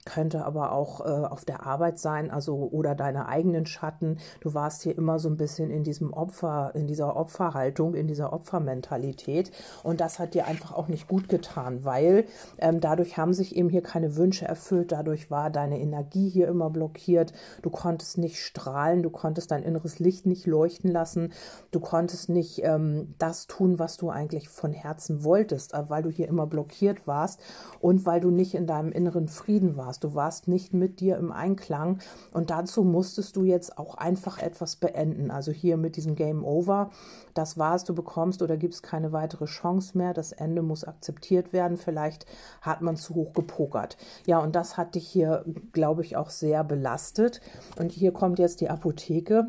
könnte 0.05 0.45
aber 0.45 0.71
auch 0.71 1.01
äh, 1.01 1.03
auf 1.03 1.45
der 1.45 1.65
Arbeit 1.65 1.99
sein, 1.99 2.31
also 2.31 2.69
oder 2.71 2.95
deine 2.95 3.27
eigenen 3.27 3.65
Schatten. 3.65 4.17
Du 4.39 4.53
warst 4.53 4.81
hier 4.81 4.97
immer 4.97 5.19
so 5.19 5.29
ein 5.29 5.37
bisschen 5.37 5.69
in 5.69 5.83
diesem 5.83 6.11
Opfer, 6.11 6.71
in 6.73 6.87
dieser 6.87 7.15
Opferhaltung, 7.15 7.93
in 7.93 8.07
dieser 8.07 8.33
Opfermentalität. 8.33 9.51
Und 9.83 10.01
das 10.01 10.19
hat 10.19 10.33
dir 10.33 10.47
einfach 10.47 10.73
auch 10.73 10.87
nicht 10.87 11.07
gut 11.07 11.29
getan, 11.29 11.85
weil 11.85 12.25
ähm, 12.57 12.79
dadurch 12.79 13.17
haben 13.17 13.33
sich 13.33 13.55
eben 13.55 13.69
hier 13.69 13.83
keine 13.83 14.15
Wünsche 14.15 14.45
erfüllt, 14.45 14.91
dadurch 14.91 15.29
war 15.29 15.49
deine 15.49 15.79
Energie 15.79 16.29
hier 16.29 16.47
immer 16.47 16.69
blockiert, 16.69 17.33
du 17.61 17.69
konntest 17.69 18.17
nicht 18.17 18.39
strahlen, 18.39 19.03
du 19.03 19.09
konntest 19.09 19.51
dein 19.51 19.63
inneres 19.63 19.99
Licht 19.99 20.25
nicht 20.25 20.47
leuchten 20.47 20.91
lassen, 20.91 21.31
du 21.71 21.79
konntest 21.79 22.29
nicht 22.29 22.63
ähm, 22.63 23.13
das 23.19 23.47
tun, 23.47 23.77
was 23.77 23.97
du 23.97 24.09
eigentlich 24.09 24.49
von 24.49 24.73
Herzen 24.73 25.23
wolltest, 25.23 25.73
äh, 25.73 25.89
weil 25.89 26.01
du 26.01 26.09
hier 26.09 26.27
immer 26.27 26.47
blockiert 26.47 27.05
warst 27.05 27.39
und 27.79 28.05
weil 28.05 28.19
du 28.19 28.31
nicht 28.31 28.55
in 28.55 28.65
deinem 28.65 28.91
inneren 28.91 29.27
Frieden 29.27 29.77
warst 29.77 29.90
warst. 29.91 30.03
Du 30.05 30.15
warst 30.15 30.47
nicht 30.47 30.73
mit 30.73 31.01
dir 31.01 31.17
im 31.17 31.33
Einklang 31.33 31.99
und 32.31 32.49
dazu 32.49 32.83
musstest 32.83 33.35
du 33.35 33.43
jetzt 33.43 33.77
auch 33.77 33.95
einfach 33.95 34.39
etwas 34.39 34.77
beenden. 34.77 35.31
Also 35.31 35.51
hier 35.51 35.75
mit 35.75 35.97
diesem 35.97 36.15
Game 36.15 36.45
Over, 36.45 36.91
das 37.33 37.57
war's, 37.57 37.83
du 37.83 37.93
bekommst 37.93 38.41
oder 38.41 38.55
gibst 38.55 38.83
keine 38.83 39.11
weitere 39.11 39.45
Chance 39.45 39.97
mehr. 39.97 40.13
Das 40.13 40.31
Ende 40.31 40.61
muss 40.61 40.85
akzeptiert 40.85 41.51
werden. 41.51 41.75
Vielleicht 41.75 42.25
hat 42.61 42.81
man 42.81 42.95
zu 42.95 43.15
hoch 43.15 43.33
gepokert. 43.33 43.97
Ja, 44.25 44.39
und 44.39 44.55
das 44.55 44.77
hat 44.77 44.95
dich 44.95 45.07
hier, 45.07 45.43
glaube 45.73 46.03
ich, 46.03 46.15
auch 46.15 46.29
sehr 46.29 46.63
belastet. 46.63 47.41
Und 47.77 47.91
hier 47.91 48.13
kommt 48.13 48.39
jetzt 48.39 48.61
die 48.61 48.69
Apotheke. 48.69 49.47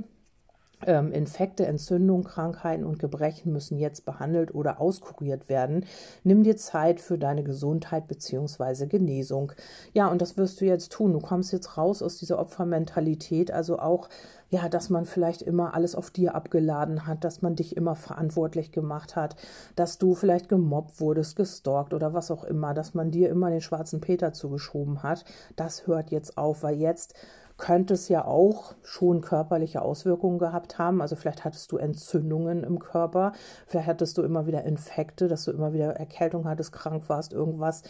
Ähm, 0.87 1.13
Infekte, 1.13 1.67
Entzündungen, 1.67 2.25
Krankheiten 2.25 2.85
und 2.85 2.99
Gebrechen 2.99 3.53
müssen 3.53 3.79
jetzt 3.79 4.05
behandelt 4.05 4.55
oder 4.55 4.81
auskuriert 4.81 5.49
werden. 5.49 5.85
Nimm 6.25 6.43
dir 6.43 6.57
Zeit 6.57 7.01
für 7.01 7.19
deine 7.19 7.45
Gesundheit 7.45 8.09
bzw. 8.09 8.87
Genesung. 8.87 9.53
Ja, 9.93 10.09
und 10.09 10.21
das 10.21 10.37
wirst 10.37 10.61
du 10.61 10.65
jetzt 10.65 10.93
tun. 10.93 11.13
Du 11.13 11.21
kommst 11.21 11.53
jetzt 11.53 11.77
raus 11.77 12.03
aus 12.03 12.19
dieser 12.19 12.39
Opfermentalität, 12.39 13.51
also 13.51 13.79
auch 13.79 14.09
ja, 14.53 14.69
dass 14.69 14.91
man 14.91 15.07
vielleicht 15.07 15.41
immer 15.41 15.73
alles 15.73 15.95
auf 15.95 16.11
dir 16.11 16.35
abgeladen 16.35 17.07
hat, 17.07 17.25
dass 17.25 17.41
man 17.41 17.57
dich 17.57 17.75
immer 17.75 17.97
verantwortlich 17.97 18.71
gemacht 18.71 19.17
hat, 19.17 19.35
dass 19.77 19.97
du 19.97 20.15
vielleicht 20.15 20.51
gemobbt 20.51 21.01
wurdest, 21.01 21.37
gestalkt 21.37 21.95
oder 21.95 22.13
was 22.13 22.31
auch 22.31 22.45
immer, 22.45 22.75
dass 22.75 22.93
man 22.93 23.11
dir 23.11 23.31
immer 23.31 23.49
den 23.49 23.63
schwarzen 23.63 24.03
Peter 24.03 24.35
zugeschoben 24.35 25.03
hat. 25.03 25.25
Das 25.57 25.87
hört 25.87 26.11
jetzt 26.11 26.37
auf, 26.37 26.63
weil 26.63 26.77
jetzt 26.77 27.15
könnte 27.57 27.95
es 27.95 28.09
ja 28.09 28.25
auch 28.25 28.75
schon 28.83 29.21
körperliche 29.21 29.83
Auswirkungen 29.83 30.39
gehabt 30.39 30.79
haben. 30.79 31.01
Also 31.01 31.17
vielleicht 31.17 31.45
hattest 31.45 31.71
du 31.73 31.77
Entzündungen 31.77 32.65
im 32.65 32.79
Körper, 32.79 33.33
vielleicht 33.67 33.89
hattest 33.89 34.19
du 34.19 34.23
immer 34.23 34.47
wieder 34.47 34.65
Infekte, 34.65 35.29
dass 35.29 35.45
du 35.45 35.53
immer 35.53 35.73
wieder 35.73 35.97
Erkältung 35.97 36.49
hattest, 36.49 36.73
krank 36.73 37.09
warst, 37.09 37.33
irgendwas 37.33 37.83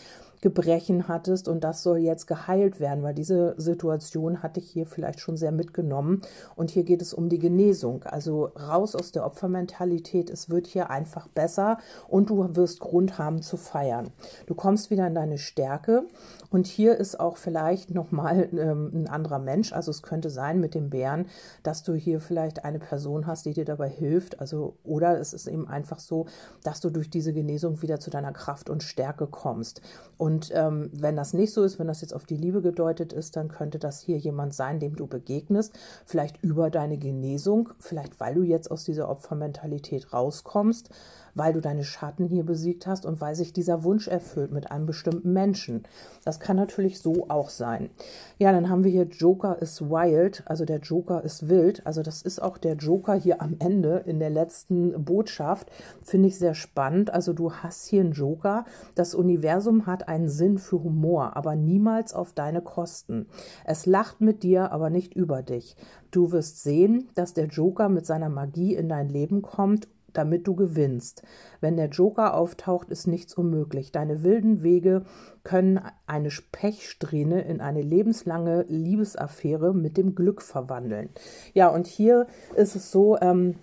Gebrechen 0.42 1.06
hattest 1.06 1.46
und 1.46 1.62
das 1.62 1.84
soll 1.84 1.98
jetzt 1.98 2.26
geheilt 2.26 2.80
werden, 2.80 3.04
weil 3.04 3.14
diese 3.14 3.54
Situation 3.58 4.42
hatte 4.42 4.58
ich 4.58 4.68
hier 4.68 4.86
vielleicht 4.86 5.20
schon 5.20 5.36
sehr 5.36 5.52
mitgenommen. 5.52 6.20
Und 6.56 6.72
hier 6.72 6.82
geht 6.82 7.00
es 7.00 7.14
um 7.14 7.28
die 7.28 7.38
Genesung. 7.38 8.02
Also 8.02 8.46
raus 8.46 8.96
aus 8.96 9.12
der 9.12 9.24
Opfermentalität. 9.24 10.28
Es 10.28 10.50
wird 10.50 10.66
hier 10.66 10.90
einfach 10.90 11.28
besser 11.28 11.78
und 12.08 12.28
du 12.28 12.56
wirst 12.56 12.80
Grund 12.80 13.18
haben 13.18 13.40
zu 13.40 13.56
feiern. 13.56 14.10
Du 14.46 14.54
kommst 14.56 14.90
wieder 14.90 15.06
in 15.06 15.14
deine 15.14 15.38
Stärke 15.38 16.02
und 16.50 16.66
hier 16.66 16.96
ist 16.96 17.20
auch 17.20 17.36
vielleicht 17.36 17.94
nochmal 17.94 18.48
ähm, 18.52 18.90
ein 18.92 19.08
anderer 19.08 19.38
Mensch. 19.38 19.72
Also 19.72 19.92
es 19.92 20.02
könnte 20.02 20.28
sein 20.28 20.58
mit 20.58 20.74
dem 20.74 20.90
Bären, 20.90 21.26
dass 21.62 21.84
du 21.84 21.94
hier 21.94 22.18
vielleicht 22.18 22.64
eine 22.64 22.80
Person 22.80 23.28
hast, 23.28 23.46
die 23.46 23.54
dir 23.54 23.64
dabei 23.64 23.88
hilft. 23.88 24.40
Also 24.40 24.74
oder 24.82 25.20
es 25.20 25.32
ist 25.34 25.46
eben 25.46 25.68
einfach 25.68 26.00
so, 26.00 26.26
dass 26.64 26.80
du 26.80 26.90
durch 26.90 27.10
diese 27.10 27.32
Genesung 27.32 27.80
wieder 27.80 28.00
zu 28.00 28.10
deiner 28.10 28.32
Kraft 28.32 28.68
und 28.68 28.82
Stärke 28.82 29.28
kommst. 29.28 29.82
Und 30.18 30.31
ähm, 30.52 30.90
wenn 30.92 31.16
das 31.16 31.32
nicht 31.32 31.52
so 31.52 31.62
ist, 31.62 31.78
wenn 31.78 31.86
das 31.86 32.00
jetzt 32.00 32.14
auf 32.14 32.24
die 32.24 32.36
Liebe 32.36 32.62
gedeutet 32.62 33.12
ist, 33.12 33.36
dann 33.36 33.48
könnte 33.48 33.78
das 33.78 34.00
hier 34.00 34.16
jemand 34.18 34.54
sein, 34.54 34.80
dem 34.80 34.96
du 34.96 35.06
begegnest, 35.06 35.72
vielleicht 36.06 36.42
über 36.42 36.70
deine 36.70 36.98
Genesung, 36.98 37.70
vielleicht 37.78 38.20
weil 38.20 38.34
du 38.34 38.42
jetzt 38.42 38.70
aus 38.70 38.84
dieser 38.84 39.08
Opfermentalität 39.08 40.12
rauskommst 40.12 40.90
weil 41.34 41.52
du 41.52 41.60
deine 41.60 41.84
Schatten 41.84 42.26
hier 42.26 42.44
besiegt 42.44 42.86
hast 42.86 43.06
und 43.06 43.20
weil 43.20 43.34
sich 43.34 43.52
dieser 43.52 43.84
Wunsch 43.84 44.08
erfüllt 44.08 44.52
mit 44.52 44.70
einem 44.70 44.86
bestimmten 44.86 45.32
Menschen. 45.32 45.84
Das 46.24 46.40
kann 46.40 46.56
natürlich 46.56 47.00
so 47.00 47.26
auch 47.28 47.48
sein. 47.48 47.90
Ja, 48.38 48.52
dann 48.52 48.68
haben 48.68 48.84
wir 48.84 48.90
hier 48.90 49.04
Joker 49.04 49.60
is 49.60 49.82
wild, 49.82 50.42
also 50.46 50.64
der 50.64 50.78
Joker 50.78 51.22
ist 51.22 51.48
wild. 51.48 51.86
Also 51.86 52.02
das 52.02 52.22
ist 52.22 52.40
auch 52.40 52.58
der 52.58 52.74
Joker 52.74 53.14
hier 53.14 53.40
am 53.40 53.56
Ende 53.58 54.02
in 54.06 54.18
der 54.18 54.30
letzten 54.30 55.04
Botschaft. 55.04 55.70
Finde 56.02 56.28
ich 56.28 56.38
sehr 56.38 56.54
spannend. 56.54 57.12
Also 57.12 57.32
du 57.32 57.52
hast 57.52 57.86
hier 57.86 58.00
einen 58.00 58.12
Joker. 58.12 58.64
Das 58.94 59.14
Universum 59.14 59.86
hat 59.86 60.08
einen 60.08 60.28
Sinn 60.28 60.58
für 60.58 60.82
Humor, 60.82 61.36
aber 61.36 61.56
niemals 61.56 62.14
auf 62.14 62.32
deine 62.32 62.60
Kosten. 62.60 63.26
Es 63.64 63.86
lacht 63.86 64.20
mit 64.20 64.42
dir, 64.42 64.72
aber 64.72 64.90
nicht 64.90 65.14
über 65.14 65.42
dich. 65.42 65.76
Du 66.10 66.30
wirst 66.30 66.62
sehen, 66.62 67.08
dass 67.14 67.32
der 67.32 67.46
Joker 67.46 67.88
mit 67.88 68.04
seiner 68.06 68.28
Magie 68.28 68.74
in 68.74 68.88
dein 68.88 69.08
Leben 69.08 69.40
kommt 69.42 69.88
damit 70.12 70.46
du 70.46 70.54
gewinnst. 70.54 71.22
Wenn 71.60 71.76
der 71.76 71.88
Joker 71.88 72.34
auftaucht, 72.34 72.90
ist 72.90 73.06
nichts 73.06 73.34
unmöglich. 73.34 73.92
Deine 73.92 74.22
wilden 74.22 74.62
Wege 74.62 75.04
können 75.44 75.80
eine 76.06 76.28
Pechsträhne 76.52 77.42
in 77.42 77.60
eine 77.60 77.82
lebenslange 77.82 78.64
Liebesaffäre 78.68 79.74
mit 79.74 79.96
dem 79.96 80.14
Glück 80.14 80.42
verwandeln. 80.42 81.10
Ja, 81.54 81.68
und 81.68 81.86
hier 81.86 82.26
ist 82.56 82.76
es 82.76 82.90
so, 82.90 83.18
ähm, 83.20 83.56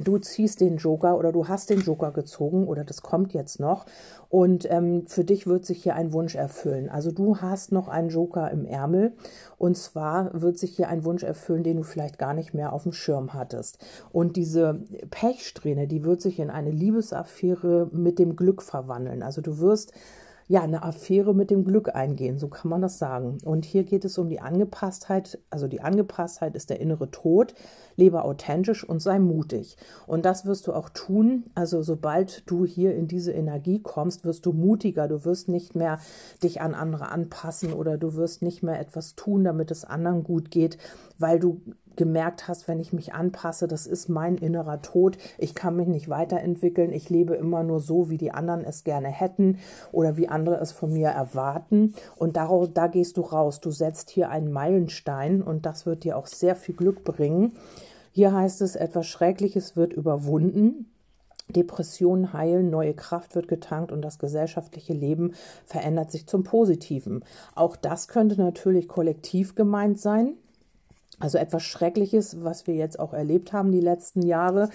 du 0.00 0.18
ziehst 0.18 0.60
den 0.60 0.76
Joker 0.76 1.18
oder 1.18 1.32
du 1.32 1.48
hast 1.48 1.70
den 1.70 1.80
Joker 1.80 2.10
gezogen 2.10 2.66
oder 2.66 2.84
das 2.84 3.02
kommt 3.02 3.32
jetzt 3.32 3.60
noch 3.60 3.86
und 4.28 4.70
ähm, 4.70 5.06
für 5.06 5.24
dich 5.24 5.46
wird 5.46 5.64
sich 5.64 5.82
hier 5.82 5.94
ein 5.94 6.12
Wunsch 6.12 6.34
erfüllen. 6.34 6.88
Also 6.88 7.10
du 7.10 7.38
hast 7.38 7.72
noch 7.72 7.88
einen 7.88 8.08
Joker 8.08 8.50
im 8.50 8.64
Ärmel 8.64 9.12
und 9.58 9.76
zwar 9.76 10.30
wird 10.40 10.58
sich 10.58 10.76
hier 10.76 10.88
ein 10.88 11.04
Wunsch 11.04 11.22
erfüllen, 11.22 11.64
den 11.64 11.78
du 11.78 11.82
vielleicht 11.82 12.18
gar 12.18 12.34
nicht 12.34 12.54
mehr 12.54 12.72
auf 12.72 12.84
dem 12.84 12.92
Schirm 12.92 13.34
hattest. 13.34 13.78
Und 14.12 14.36
diese 14.36 14.82
Pechsträhne, 15.10 15.86
die 15.86 16.04
wird 16.04 16.20
sich 16.20 16.38
in 16.38 16.50
eine 16.50 16.70
Liebesaffäre 16.70 17.88
mit 17.92 18.18
dem 18.18 18.36
Glück 18.36 18.62
verwandeln. 18.62 19.22
Also 19.22 19.40
du 19.40 19.58
wirst 19.58 19.92
ja, 20.50 20.62
eine 20.62 20.82
Affäre 20.82 21.32
mit 21.32 21.52
dem 21.52 21.64
Glück 21.64 21.94
eingehen, 21.94 22.40
so 22.40 22.48
kann 22.48 22.68
man 22.70 22.82
das 22.82 22.98
sagen. 22.98 23.38
Und 23.44 23.64
hier 23.64 23.84
geht 23.84 24.04
es 24.04 24.18
um 24.18 24.28
die 24.28 24.40
Angepasstheit. 24.40 25.38
Also 25.48 25.68
die 25.68 25.80
Angepasstheit 25.80 26.56
ist 26.56 26.70
der 26.70 26.80
innere 26.80 27.08
Tod. 27.12 27.54
Lebe 27.94 28.24
authentisch 28.24 28.82
und 28.82 28.98
sei 28.98 29.20
mutig. 29.20 29.76
Und 30.08 30.24
das 30.24 30.46
wirst 30.46 30.66
du 30.66 30.72
auch 30.72 30.88
tun. 30.88 31.44
Also 31.54 31.84
sobald 31.84 32.50
du 32.50 32.66
hier 32.66 32.96
in 32.96 33.06
diese 33.06 33.30
Energie 33.30 33.78
kommst, 33.78 34.24
wirst 34.24 34.44
du 34.44 34.52
mutiger. 34.52 35.06
Du 35.06 35.24
wirst 35.24 35.48
nicht 35.48 35.76
mehr 35.76 36.00
dich 36.42 36.60
an 36.60 36.74
andere 36.74 37.12
anpassen 37.12 37.72
oder 37.72 37.96
du 37.96 38.16
wirst 38.16 38.42
nicht 38.42 38.64
mehr 38.64 38.80
etwas 38.80 39.14
tun, 39.14 39.44
damit 39.44 39.70
es 39.70 39.84
anderen 39.84 40.24
gut 40.24 40.50
geht, 40.50 40.78
weil 41.16 41.38
du 41.38 41.60
gemerkt 42.00 42.48
hast, 42.48 42.66
wenn 42.66 42.80
ich 42.80 42.94
mich 42.94 43.12
anpasse, 43.12 43.68
das 43.68 43.86
ist 43.86 44.08
mein 44.08 44.38
innerer 44.38 44.80
Tod, 44.80 45.18
ich 45.36 45.54
kann 45.54 45.76
mich 45.76 45.86
nicht 45.86 46.08
weiterentwickeln, 46.08 46.94
ich 46.94 47.10
lebe 47.10 47.34
immer 47.34 47.62
nur 47.62 47.78
so, 47.78 48.08
wie 48.08 48.16
die 48.16 48.30
anderen 48.30 48.64
es 48.64 48.84
gerne 48.84 49.08
hätten 49.08 49.58
oder 49.92 50.16
wie 50.16 50.26
andere 50.26 50.56
es 50.56 50.72
von 50.72 50.94
mir 50.94 51.10
erwarten. 51.10 51.94
Und 52.16 52.38
daraus, 52.38 52.70
da 52.72 52.86
gehst 52.86 53.18
du 53.18 53.20
raus. 53.20 53.60
Du 53.60 53.70
setzt 53.70 54.08
hier 54.08 54.30
einen 54.30 54.50
Meilenstein 54.50 55.42
und 55.42 55.66
das 55.66 55.84
wird 55.84 56.04
dir 56.04 56.16
auch 56.16 56.26
sehr 56.26 56.56
viel 56.56 56.74
Glück 56.74 57.04
bringen. 57.04 57.52
Hier 58.12 58.32
heißt 58.32 58.62
es, 58.62 58.76
etwas 58.76 59.06
Schreckliches 59.06 59.76
wird 59.76 59.92
überwunden. 59.92 60.90
Depressionen 61.48 62.32
heilen, 62.32 62.70
neue 62.70 62.94
Kraft 62.94 63.34
wird 63.34 63.46
getankt 63.46 63.92
und 63.92 64.00
das 64.00 64.18
gesellschaftliche 64.18 64.94
Leben 64.94 65.34
verändert 65.66 66.10
sich 66.10 66.26
zum 66.26 66.44
Positiven. 66.44 67.26
Auch 67.54 67.76
das 67.76 68.08
könnte 68.08 68.40
natürlich 68.40 68.88
kollektiv 68.88 69.54
gemeint 69.54 70.00
sein. 70.00 70.38
Also 71.20 71.36
etwas 71.36 71.62
Schreckliches, 71.62 72.42
was 72.42 72.66
wir 72.66 72.74
jetzt 72.74 72.98
auch 72.98 73.12
erlebt 73.12 73.52
haben 73.52 73.70
die 73.72 73.80
letzten 73.80 74.22
Jahre, 74.22 74.70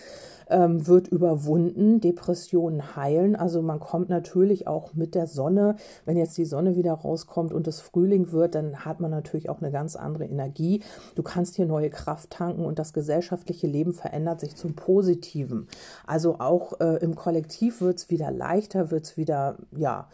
ähm, 0.48 0.86
wird 0.86 1.08
überwunden. 1.08 2.00
Depressionen 2.00 2.96
heilen. 2.96 3.36
Also 3.36 3.64
man 3.64 3.80
kommt 3.80 4.10
natürlich 4.10 4.68
auch 4.68 4.94
mit 4.94 5.16
der 5.16 5.26
Sonne. 5.26 5.76
Wenn 6.06 6.18
jetzt 6.18 6.38
die 6.38 6.46
Sonne 6.46 6.76
wieder 6.76 6.94
rauskommt 6.94 7.52
und 7.52 7.68
es 7.68 7.82
Frühling 7.82 8.32
wird, 8.32 8.54
dann 8.54 8.86
hat 8.86 9.00
man 9.00 9.10
natürlich 9.10 9.50
auch 9.50 9.60
eine 9.60 9.72
ganz 9.72 9.96
andere 9.96 10.26
Energie. 10.26 10.84
Du 11.16 11.24
kannst 11.24 11.56
hier 11.56 11.66
neue 11.66 11.90
Kraft 11.90 12.30
tanken 12.30 12.64
und 12.64 12.78
das 12.78 12.94
gesellschaftliche 12.94 13.66
Leben 13.66 13.94
verändert 13.94 14.40
sich 14.40 14.56
zum 14.56 14.76
Positiven. 14.76 15.68
Also 16.06 16.40
auch 16.40 16.80
äh, 16.80 16.98
im 16.98 17.16
Kollektiv 17.16 17.82
wird 17.82 17.98
es 17.98 18.12
wieder 18.12 18.30
leichter, 18.30 18.92
wird 18.92 19.06
es 19.06 19.18
wieder, 19.18 19.58
ja, 19.76 20.08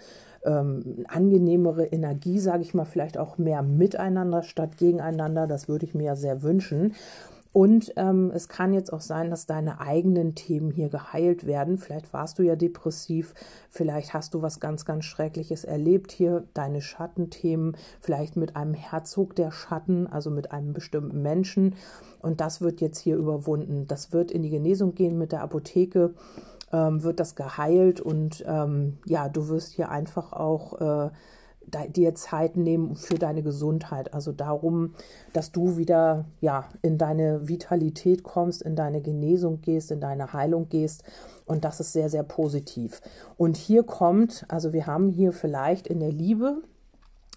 ähm, 0.45 1.05
angenehmere 1.07 1.85
Energie, 1.85 2.39
sage 2.39 2.63
ich 2.63 2.73
mal, 2.73 2.85
vielleicht 2.85 3.17
auch 3.17 3.37
mehr 3.37 3.61
miteinander 3.61 4.43
statt 4.43 4.77
gegeneinander. 4.77 5.47
Das 5.47 5.67
würde 5.67 5.85
ich 5.85 5.93
mir 5.93 6.05
ja 6.05 6.15
sehr 6.15 6.41
wünschen. 6.41 6.93
Und 7.53 7.91
ähm, 7.97 8.31
es 8.33 8.47
kann 8.47 8.73
jetzt 8.73 8.93
auch 8.93 9.01
sein, 9.01 9.29
dass 9.29 9.45
deine 9.45 9.81
eigenen 9.81 10.35
Themen 10.35 10.71
hier 10.71 10.87
geheilt 10.87 11.45
werden. 11.45 11.77
Vielleicht 11.77 12.13
warst 12.13 12.39
du 12.39 12.43
ja 12.43 12.55
depressiv, 12.55 13.33
vielleicht 13.69 14.13
hast 14.13 14.33
du 14.33 14.41
was 14.41 14.61
ganz, 14.61 14.85
ganz 14.85 15.03
Schreckliches 15.03 15.65
erlebt 15.65 16.13
hier, 16.13 16.45
deine 16.53 16.81
Schattenthemen, 16.81 17.75
vielleicht 17.99 18.37
mit 18.37 18.55
einem 18.55 18.73
Herzog 18.73 19.35
der 19.35 19.51
Schatten, 19.51 20.07
also 20.07 20.29
mit 20.31 20.53
einem 20.53 20.71
bestimmten 20.71 21.21
Menschen. 21.21 21.75
Und 22.21 22.39
das 22.39 22.61
wird 22.61 22.79
jetzt 22.79 22.99
hier 22.99 23.17
überwunden. 23.17 23.85
Das 23.85 24.13
wird 24.13 24.31
in 24.31 24.43
die 24.43 24.49
Genesung 24.49 24.95
gehen 24.95 25.17
mit 25.17 25.33
der 25.33 25.41
Apotheke 25.41 26.13
ähm, 26.71 27.03
wird 27.03 27.19
das 27.19 27.35
geheilt 27.35 28.01
und 28.01 28.43
ähm, 28.47 28.97
ja, 29.05 29.29
du 29.29 29.47
wirst 29.49 29.73
hier 29.73 29.89
einfach 29.89 30.33
auch 30.33 31.07
äh, 31.07 31.09
dir 31.89 32.15
Zeit 32.15 32.57
nehmen 32.57 32.95
für 32.95 33.15
deine 33.15 33.43
Gesundheit. 33.43 34.13
Also 34.13 34.31
darum, 34.31 34.93
dass 35.33 35.51
du 35.51 35.77
wieder 35.77 36.25
ja 36.41 36.65
in 36.81 36.97
deine 36.97 37.47
Vitalität 37.47 38.23
kommst, 38.23 38.61
in 38.61 38.75
deine 38.75 39.01
Genesung 39.01 39.61
gehst, 39.61 39.91
in 39.91 40.01
deine 40.01 40.33
Heilung 40.33 40.69
gehst. 40.69 41.03
Und 41.45 41.63
das 41.63 41.79
ist 41.79 41.93
sehr, 41.93 42.09
sehr 42.09 42.23
positiv. 42.23 43.01
Und 43.37 43.57
hier 43.57 43.83
kommt, 43.83 44.45
also 44.47 44.73
wir 44.73 44.87
haben 44.87 45.09
hier 45.09 45.33
vielleicht 45.33 45.87
in 45.87 45.99
der 45.99 46.11
Liebe 46.11 46.61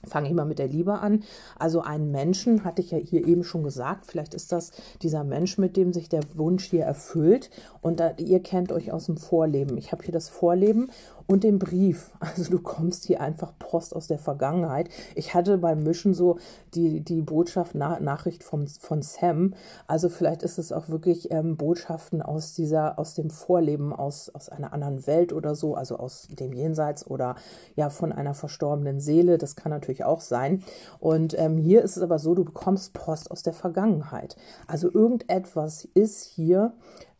Fange 0.07 0.29
ich 0.29 0.35
mal 0.35 0.45
mit 0.45 0.59
der 0.59 0.69
Liebe 0.69 0.99
an. 0.99 1.23
Also 1.59 1.81
einen 1.81 2.11
Menschen, 2.11 2.65
hatte 2.65 2.83
ich 2.83 2.91
ja 2.91 2.99
hier 2.99 3.27
eben 3.27 3.45
schon 3.45 3.63
gesagt, 3.63 4.07
vielleicht 4.07 4.35
ist 4.35 4.53
das 4.53 4.73
dieser 5.03 5.25
Mensch, 5.25 5.59
mit 5.59 5.77
dem 5.77 5.93
sich 5.93 6.09
der 6.09 6.23
Wunsch 6.35 6.65
hier 6.65 6.85
erfüllt. 6.85 7.51
Und 7.81 8.01
da, 8.01 8.13
ihr 8.19 8.43
kennt 8.43 8.73
euch 8.73 8.93
aus 8.93 9.07
dem 9.07 9.17
Vorleben. 9.17 9.79
Ich 9.79 9.93
habe 9.93 10.05
hier 10.05 10.13
das 10.13 10.29
Vorleben 10.29 10.91
und 11.27 11.45
den 11.45 11.59
Brief. 11.59 12.11
Also 12.35 12.51
du 12.51 12.59
kommst 12.59 13.05
hier 13.05 13.21
einfach 13.21 13.53
Post 13.59 13.95
aus 13.95 14.09
der 14.09 14.19
Vergangenheit. 14.19 14.89
Ich 15.15 15.35
hatte 15.35 15.57
beim 15.59 15.85
Mischen 15.85 16.15
so 16.15 16.39
die, 16.75 17.01
die 17.01 17.23
Botschaft, 17.23 17.73
Na 17.75 18.01
Nachricht 18.01 18.43
vom, 18.43 18.67
von 18.67 19.03
Sam. 19.03 19.55
Also 19.87 20.09
vielleicht 20.09 20.43
ist 20.43 20.59
es 20.59 20.73
auch 20.73 20.89
wirklich 20.89 21.31
ähm, 21.31 21.57
Botschaften 21.57 22.23
aus 22.23 22.55
dieser, 22.55 22.99
aus 22.99 23.15
dem 23.15 23.31
Vorleben, 23.31 23.93
aus, 23.93 24.31
aus 24.31 24.49
einer 24.49 24.73
anderen 24.73 25.07
Welt 25.07 25.33
oder 25.33 25.55
so, 25.55 25.77
also 25.77 25.97
aus 25.97 26.27
dem 26.29 26.53
Jenseits 26.53 27.07
oder 27.07 27.37
ja 27.77 27.89
von 27.89 28.11
einer 28.11 28.35
verstorbenen 28.35 29.01
Seele. 29.01 29.39
Das 29.39 29.55
kann 29.55 29.71
natürlich 29.71 30.05
auch 30.05 30.23
sein. 30.23 30.65
Und 30.99 31.39
ähm, 31.39 31.57
hier 31.57 31.83
ist 31.83 31.97
es 31.97 32.03
aber 32.03 32.19
so, 32.19 32.35
du 32.35 32.45
bekommst 32.45 32.95
Post 32.95 33.31
aus 33.31 33.45
der 33.45 33.53
Vergangenheit. 33.53 34.37
Also 34.67 34.91
irgendetwas 34.93 35.87
ist 35.95 36.25
hier, 36.25 36.73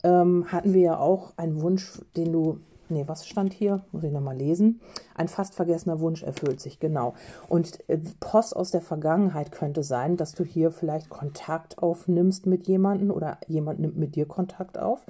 ähm, 0.03 0.45
hatten 0.51 0.73
wir 0.73 0.81
ja 0.81 0.99
auch 0.99 1.33
einen 1.37 1.61
Wunsch, 1.61 2.01
den 2.17 2.33
du 2.33 2.59
Nee, 2.87 3.03
was 3.07 3.27
stand 3.27 3.53
hier? 3.53 3.81
Muss 3.91 4.03
ich 4.03 4.11
nochmal 4.11 4.37
lesen. 4.37 4.79
Ein 5.15 5.27
fast 5.27 5.55
vergessener 5.55 5.99
Wunsch 5.99 6.21
erfüllt 6.21 6.61
sich, 6.61 6.79
genau. 6.79 7.15
Und 7.49 7.79
äh, 7.89 7.97
Post 8.19 8.55
aus 8.55 8.71
der 8.71 8.81
Vergangenheit 8.81 9.51
könnte 9.51 9.81
sein, 9.81 10.17
dass 10.17 10.33
du 10.33 10.43
hier 10.43 10.71
vielleicht 10.71 11.09
Kontakt 11.09 11.79
aufnimmst 11.79 12.45
mit 12.45 12.67
jemandem 12.67 13.09
oder 13.09 13.39
jemand 13.47 13.79
nimmt 13.79 13.97
mit 13.97 14.15
dir 14.15 14.27
Kontakt 14.27 14.77
auf. 14.77 15.05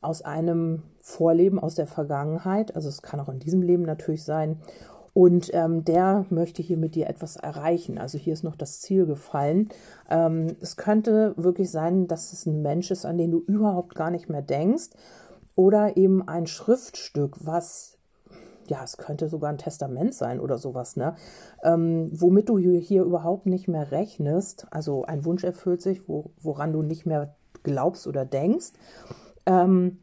Aus 0.00 0.22
einem 0.22 0.82
Vorleben 1.00 1.58
aus 1.58 1.74
der 1.74 1.86
Vergangenheit. 1.86 2.76
Also 2.76 2.88
es 2.88 3.00
kann 3.00 3.20
auch 3.20 3.28
in 3.30 3.40
diesem 3.40 3.62
Leben 3.62 3.84
natürlich 3.84 4.22
sein. 4.22 4.58
Und 5.14 5.50
ähm, 5.54 5.84
der 5.84 6.26
möchte 6.28 6.62
hier 6.62 6.76
mit 6.76 6.94
dir 6.94 7.08
etwas 7.08 7.36
erreichen. 7.36 7.98
Also 7.98 8.18
hier 8.18 8.34
ist 8.34 8.44
noch 8.44 8.54
das 8.54 8.80
Ziel 8.80 9.06
gefallen. 9.06 9.70
Ähm, 10.10 10.56
es 10.60 10.76
könnte 10.76 11.32
wirklich 11.36 11.70
sein, 11.70 12.06
dass 12.06 12.32
es 12.32 12.46
ein 12.46 12.62
Mensch 12.62 12.90
ist, 12.90 13.06
an 13.06 13.18
den 13.18 13.30
du 13.30 13.40
überhaupt 13.40 13.94
gar 13.94 14.10
nicht 14.10 14.28
mehr 14.28 14.42
denkst 14.42 14.90
oder 15.58 15.96
eben 15.96 16.26
ein 16.28 16.46
Schriftstück, 16.46 17.44
was 17.44 17.98
ja, 18.68 18.84
es 18.84 18.96
könnte 18.96 19.28
sogar 19.28 19.50
ein 19.50 19.58
Testament 19.58 20.14
sein 20.14 20.38
oder 20.38 20.56
sowas, 20.56 20.94
ne? 20.94 21.16
Ähm, 21.64 22.10
womit 22.12 22.48
du 22.48 22.58
hier 22.58 23.02
überhaupt 23.02 23.46
nicht 23.46 23.66
mehr 23.66 23.90
rechnest. 23.90 24.66
Also 24.70 25.04
ein 25.04 25.24
Wunsch 25.24 25.42
erfüllt 25.42 25.82
sich, 25.82 26.06
wo, 26.06 26.30
woran 26.40 26.72
du 26.72 26.82
nicht 26.82 27.06
mehr 27.06 27.34
glaubst 27.64 28.06
oder 28.06 28.24
denkst. 28.24 28.72
Ähm, 29.46 29.98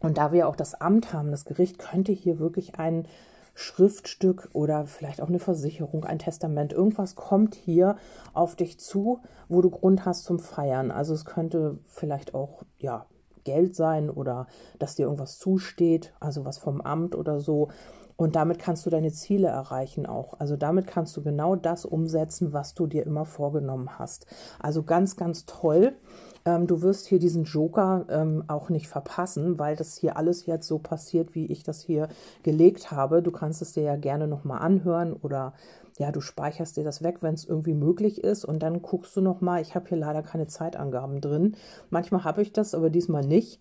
und 0.00 0.18
da 0.18 0.32
wir 0.32 0.48
auch 0.48 0.56
das 0.56 0.74
Amt 0.74 1.12
haben, 1.12 1.30
das 1.30 1.44
Gericht 1.44 1.78
könnte 1.78 2.10
hier 2.10 2.38
wirklich 2.40 2.76
ein 2.76 3.06
Schriftstück 3.54 4.48
oder 4.52 4.86
vielleicht 4.86 5.20
auch 5.20 5.28
eine 5.28 5.38
Versicherung, 5.38 6.04
ein 6.04 6.18
Testament, 6.18 6.72
irgendwas 6.72 7.14
kommt 7.14 7.54
hier 7.54 7.96
auf 8.32 8.56
dich 8.56 8.80
zu, 8.80 9.20
wo 9.48 9.60
du 9.60 9.70
Grund 9.70 10.06
hast 10.06 10.24
zum 10.24 10.40
Feiern. 10.40 10.90
Also 10.90 11.12
es 11.12 11.24
könnte 11.24 11.78
vielleicht 11.84 12.34
auch, 12.34 12.62
ja, 12.78 13.06
Geld 13.48 13.74
sein 13.74 14.10
oder 14.10 14.46
dass 14.78 14.94
dir 14.94 15.04
irgendwas 15.04 15.38
zusteht, 15.38 16.12
also 16.20 16.44
was 16.44 16.58
vom 16.58 16.82
Amt 16.82 17.14
oder 17.14 17.40
so. 17.40 17.68
Und 18.16 18.34
damit 18.34 18.58
kannst 18.58 18.84
du 18.84 18.90
deine 18.90 19.12
Ziele 19.12 19.46
erreichen 19.46 20.04
auch. 20.04 20.34
Also 20.40 20.56
damit 20.56 20.88
kannst 20.88 21.16
du 21.16 21.22
genau 21.22 21.54
das 21.54 21.86
umsetzen, 21.86 22.52
was 22.52 22.74
du 22.74 22.86
dir 22.88 23.06
immer 23.06 23.24
vorgenommen 23.24 23.98
hast. 23.98 24.26
Also 24.58 24.82
ganz, 24.82 25.16
ganz 25.16 25.46
toll. 25.46 25.94
Ähm, 26.48 26.66
du 26.66 26.80
wirst 26.80 27.06
hier 27.06 27.18
diesen 27.18 27.44
Joker 27.44 28.06
ähm, 28.08 28.42
auch 28.48 28.70
nicht 28.70 28.88
verpassen, 28.88 29.58
weil 29.58 29.76
das 29.76 29.98
hier 29.98 30.16
alles 30.16 30.46
jetzt 30.46 30.66
so 30.66 30.78
passiert, 30.78 31.34
wie 31.34 31.44
ich 31.46 31.62
das 31.62 31.82
hier 31.82 32.08
gelegt 32.42 32.90
habe. 32.90 33.22
Du 33.22 33.30
kannst 33.30 33.60
es 33.60 33.74
dir 33.74 33.82
ja 33.82 33.96
gerne 33.96 34.26
nochmal 34.26 34.60
anhören 34.60 35.12
oder 35.12 35.52
ja, 35.98 36.10
du 36.10 36.22
speicherst 36.22 36.76
dir 36.76 36.84
das 36.84 37.02
weg, 37.02 37.18
wenn 37.20 37.34
es 37.34 37.44
irgendwie 37.44 37.74
möglich 37.74 38.24
ist 38.24 38.46
und 38.46 38.62
dann 38.62 38.80
guckst 38.80 39.14
du 39.16 39.20
nochmal. 39.20 39.60
Ich 39.60 39.74
habe 39.74 39.88
hier 39.88 39.98
leider 39.98 40.22
keine 40.22 40.46
Zeitangaben 40.46 41.20
drin. 41.20 41.54
Manchmal 41.90 42.24
habe 42.24 42.40
ich 42.40 42.52
das, 42.52 42.74
aber 42.74 42.88
diesmal 42.88 43.26
nicht. 43.26 43.60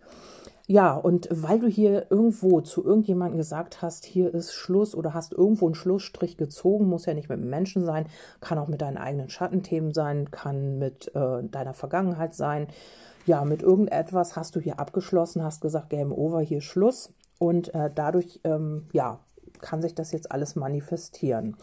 Ja, 0.70 0.96
und 0.96 1.30
weil 1.32 1.60
du 1.60 1.68
hier 1.68 2.08
irgendwo 2.10 2.60
zu 2.60 2.84
irgendjemandem 2.84 3.38
gesagt 3.38 3.82
hast, 3.82 4.04
hier 4.04 4.34
ist 4.34 4.54
Schluss 4.54 4.96
oder 4.96 5.14
hast 5.14 5.32
irgendwo 5.32 5.66
einen 5.66 5.76
Schlussstrich 5.76 6.36
gezogen, 6.36 6.88
muss 6.88 7.06
ja 7.06 7.14
nicht 7.14 7.30
mit 7.30 7.40
Menschen 7.40 7.86
sein, 7.86 8.08
kann 8.42 8.58
auch 8.58 8.68
mit 8.68 8.82
deinen 8.82 8.98
eigenen 8.98 9.30
Schattenthemen 9.30 9.94
sein, 9.94 10.30
kann 10.30 10.78
mit 10.78 11.10
äh, 11.16 11.44
deiner 11.46 11.74
Vergangenheit 11.74 12.34
sein. 12.34 12.68
Ja, 13.26 13.46
mit 13.46 13.62
irgendetwas 13.62 14.36
hast 14.36 14.58
du 14.58 14.60
hier 14.60 14.78
abgeschlossen, 14.78 15.42
hast 15.42 15.62
gesagt, 15.62 15.90
Game 15.90 16.12
Over, 16.12 16.42
hier 16.42 16.60
Schluss. 16.60 17.14
Und 17.40 17.74
äh, 17.74 17.90
dadurch, 17.94 18.42
ähm, 18.44 18.88
ja, 18.92 19.20
kann 19.62 19.82
sich 19.82 19.96
das 19.96 20.12
jetzt 20.12 20.34
alles 20.34 20.58
manifestieren. 20.58 21.56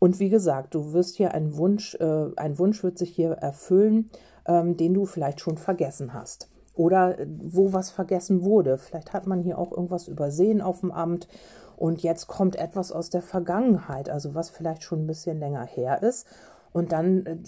Und 0.00 0.18
wie 0.18 0.28
gesagt, 0.28 0.74
du 0.74 0.92
wirst 0.92 1.16
hier 1.16 1.34
einen 1.34 1.56
Wunsch, 1.56 1.94
äh, 2.00 2.26
ein 2.36 2.58
Wunsch 2.58 2.82
wird 2.82 2.98
sich 2.98 3.10
hier 3.10 3.30
erfüllen, 3.30 4.10
ähm, 4.46 4.76
den 4.76 4.92
du 4.92 5.06
vielleicht 5.06 5.38
schon 5.38 5.56
vergessen 5.56 6.14
hast 6.14 6.48
oder 6.74 7.16
wo 7.26 7.72
was 7.72 7.90
vergessen 7.90 8.42
wurde. 8.42 8.78
Vielleicht 8.78 9.12
hat 9.12 9.26
man 9.26 9.40
hier 9.40 9.58
auch 9.58 9.72
irgendwas 9.72 10.08
übersehen 10.08 10.60
auf 10.60 10.80
dem 10.80 10.92
Amt 10.92 11.28
und 11.76 12.02
jetzt 12.02 12.26
kommt 12.26 12.56
etwas 12.56 12.92
aus 12.92 13.10
der 13.10 13.22
Vergangenheit, 13.22 14.10
also 14.10 14.34
was 14.34 14.50
vielleicht 14.50 14.82
schon 14.82 15.04
ein 15.04 15.06
bisschen 15.06 15.38
länger 15.38 15.64
her 15.64 16.02
ist. 16.02 16.26
Und 16.72 16.92
dann 16.92 17.26
äh, 17.26 17.38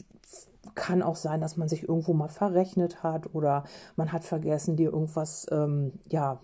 kann 0.75 1.03
auch 1.03 1.17
sein, 1.17 1.41
dass 1.41 1.57
man 1.57 1.69
sich 1.69 1.89
irgendwo 1.89 2.15
mal 2.15 2.29
verrechnet 2.29 3.03
hat 3.03 3.35
oder 3.35 3.65
man 3.97 4.13
hat 4.13 4.25
vergessen, 4.25 4.77
dir 4.77 4.93
irgendwas 4.93 5.47
ähm, 5.51 5.93
ja, 6.09 6.41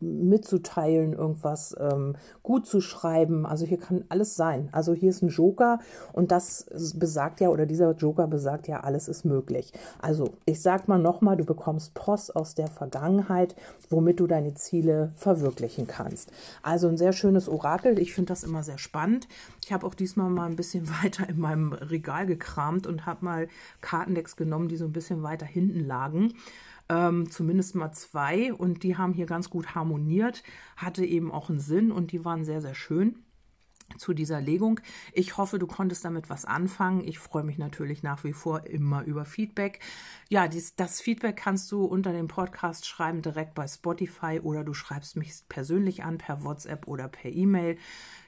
mitzuteilen, 0.00 1.12
irgendwas 1.12 1.74
ähm, 1.78 2.16
gut 2.42 2.66
zu 2.66 2.80
schreiben. 2.80 3.46
Also 3.46 3.64
hier 3.66 3.78
kann 3.78 4.04
alles 4.08 4.36
sein. 4.36 4.68
Also 4.72 4.94
hier 4.94 5.10
ist 5.10 5.22
ein 5.22 5.28
Joker 5.28 5.78
und 6.12 6.30
das 6.32 6.66
besagt 6.96 7.40
ja, 7.40 7.48
oder 7.48 7.66
dieser 7.66 7.92
Joker 7.92 8.26
besagt 8.26 8.68
ja, 8.68 8.80
alles 8.80 9.08
ist 9.08 9.24
möglich. 9.24 9.72
Also 10.00 10.34
ich 10.44 10.60
sag 10.60 10.88
mal 10.88 10.98
nochmal, 10.98 11.36
du 11.36 11.44
bekommst 11.44 11.94
Post 11.94 12.36
aus 12.36 12.54
der 12.54 12.68
Vergangenheit, 12.68 13.56
womit 13.90 14.20
du 14.20 14.26
deine 14.26 14.54
Ziele 14.54 15.12
verwirklichen 15.16 15.86
kannst. 15.86 16.30
Also 16.62 16.88
ein 16.88 16.98
sehr 16.98 17.12
schönes 17.12 17.48
Orakel. 17.48 17.98
Ich 17.98 18.14
finde 18.14 18.28
das 18.28 18.44
immer 18.44 18.62
sehr 18.62 18.78
spannend. 18.78 19.28
Ich 19.64 19.72
habe 19.72 19.86
auch 19.86 19.94
diesmal 19.94 20.30
mal 20.30 20.46
ein 20.46 20.56
bisschen 20.56 20.88
weiter 21.02 21.28
in 21.28 21.38
meinem 21.38 21.72
Regal 21.72 22.26
gekramt 22.26 22.86
und 22.86 23.06
habe 23.06 23.24
mal 23.24 23.48
Kartendecks 23.80 24.36
genommen, 24.36 24.68
die 24.68 24.76
so 24.76 24.84
ein 24.84 24.92
bisschen 24.92 25.22
weiter 25.22 25.46
hinten 25.46 25.84
lagen 25.84 26.34
ähm, 26.88 27.30
zumindest 27.30 27.74
mal 27.74 27.92
zwei. 27.92 28.52
Und 28.52 28.82
die 28.82 28.96
haben 28.96 29.12
hier 29.12 29.26
ganz 29.26 29.50
gut 29.50 29.74
harmoniert, 29.74 30.42
hatte 30.76 31.04
eben 31.04 31.32
auch 31.32 31.50
einen 31.50 31.60
Sinn 31.60 31.92
und 31.92 32.12
die 32.12 32.24
waren 32.24 32.44
sehr, 32.44 32.60
sehr 32.60 32.74
schön 32.74 33.25
zu 33.98 34.12
dieser 34.12 34.40
Legung. 34.40 34.80
Ich 35.12 35.36
hoffe, 35.36 35.58
du 35.58 35.66
konntest 35.66 36.04
damit 36.04 36.28
was 36.28 36.44
anfangen. 36.44 37.06
Ich 37.06 37.18
freue 37.18 37.44
mich 37.44 37.58
natürlich 37.58 38.02
nach 38.02 38.24
wie 38.24 38.32
vor 38.32 38.66
immer 38.66 39.04
über 39.04 39.24
Feedback. 39.24 39.80
Ja, 40.28 40.48
dies, 40.48 40.76
das 40.76 41.00
Feedback 41.00 41.36
kannst 41.36 41.70
du 41.72 41.84
unter 41.84 42.12
dem 42.12 42.28
Podcast 42.28 42.86
schreiben, 42.86 43.22
direkt 43.22 43.54
bei 43.54 43.66
Spotify 43.66 44.40
oder 44.42 44.64
du 44.64 44.74
schreibst 44.74 45.16
mich 45.16 45.32
persönlich 45.48 46.04
an 46.04 46.18
per 46.18 46.44
WhatsApp 46.44 46.86
oder 46.88 47.08
per 47.08 47.30
E-Mail. 47.30 47.78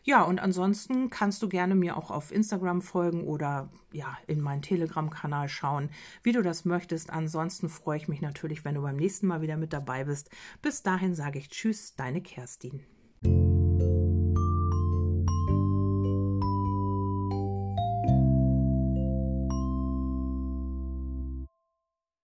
Ja, 0.05 0.23
und 0.23 0.39
ansonsten 0.39 1.11
kannst 1.11 1.43
du 1.43 1.49
gerne 1.49 1.75
mir 1.75 1.97
auch 1.97 2.11
auf 2.11 2.33
Instagram 2.33 2.81
folgen 2.81 3.25
oder 3.25 3.69
ja, 3.93 4.17
in 4.27 4.41
meinen 4.41 4.63
Telegram-Kanal 4.63 5.49
schauen, 5.49 5.91
wie 6.23 6.33
du 6.33 6.43
das 6.43 6.65
möchtest. 6.65 7.11
Ansonsten 7.11 7.69
freue 7.69 7.99
ich 7.99 8.09
mich 8.09 8.23
natürlich, 8.23 8.65
wenn 8.65 8.77
du 8.77 8.83
beim 8.83 8.97
nächsten 8.97 9.27
Mal 9.27 9.43
wieder 9.43 9.57
mit 9.57 9.73
dabei 9.73 10.05
bist. 10.05 10.31
Bis 10.63 10.83
dahin 10.83 11.15
sage 11.15 11.39
ich 11.39 11.51
Tschüss, 11.51 11.95
deine 11.95 12.23
Kerstin. 12.23 12.81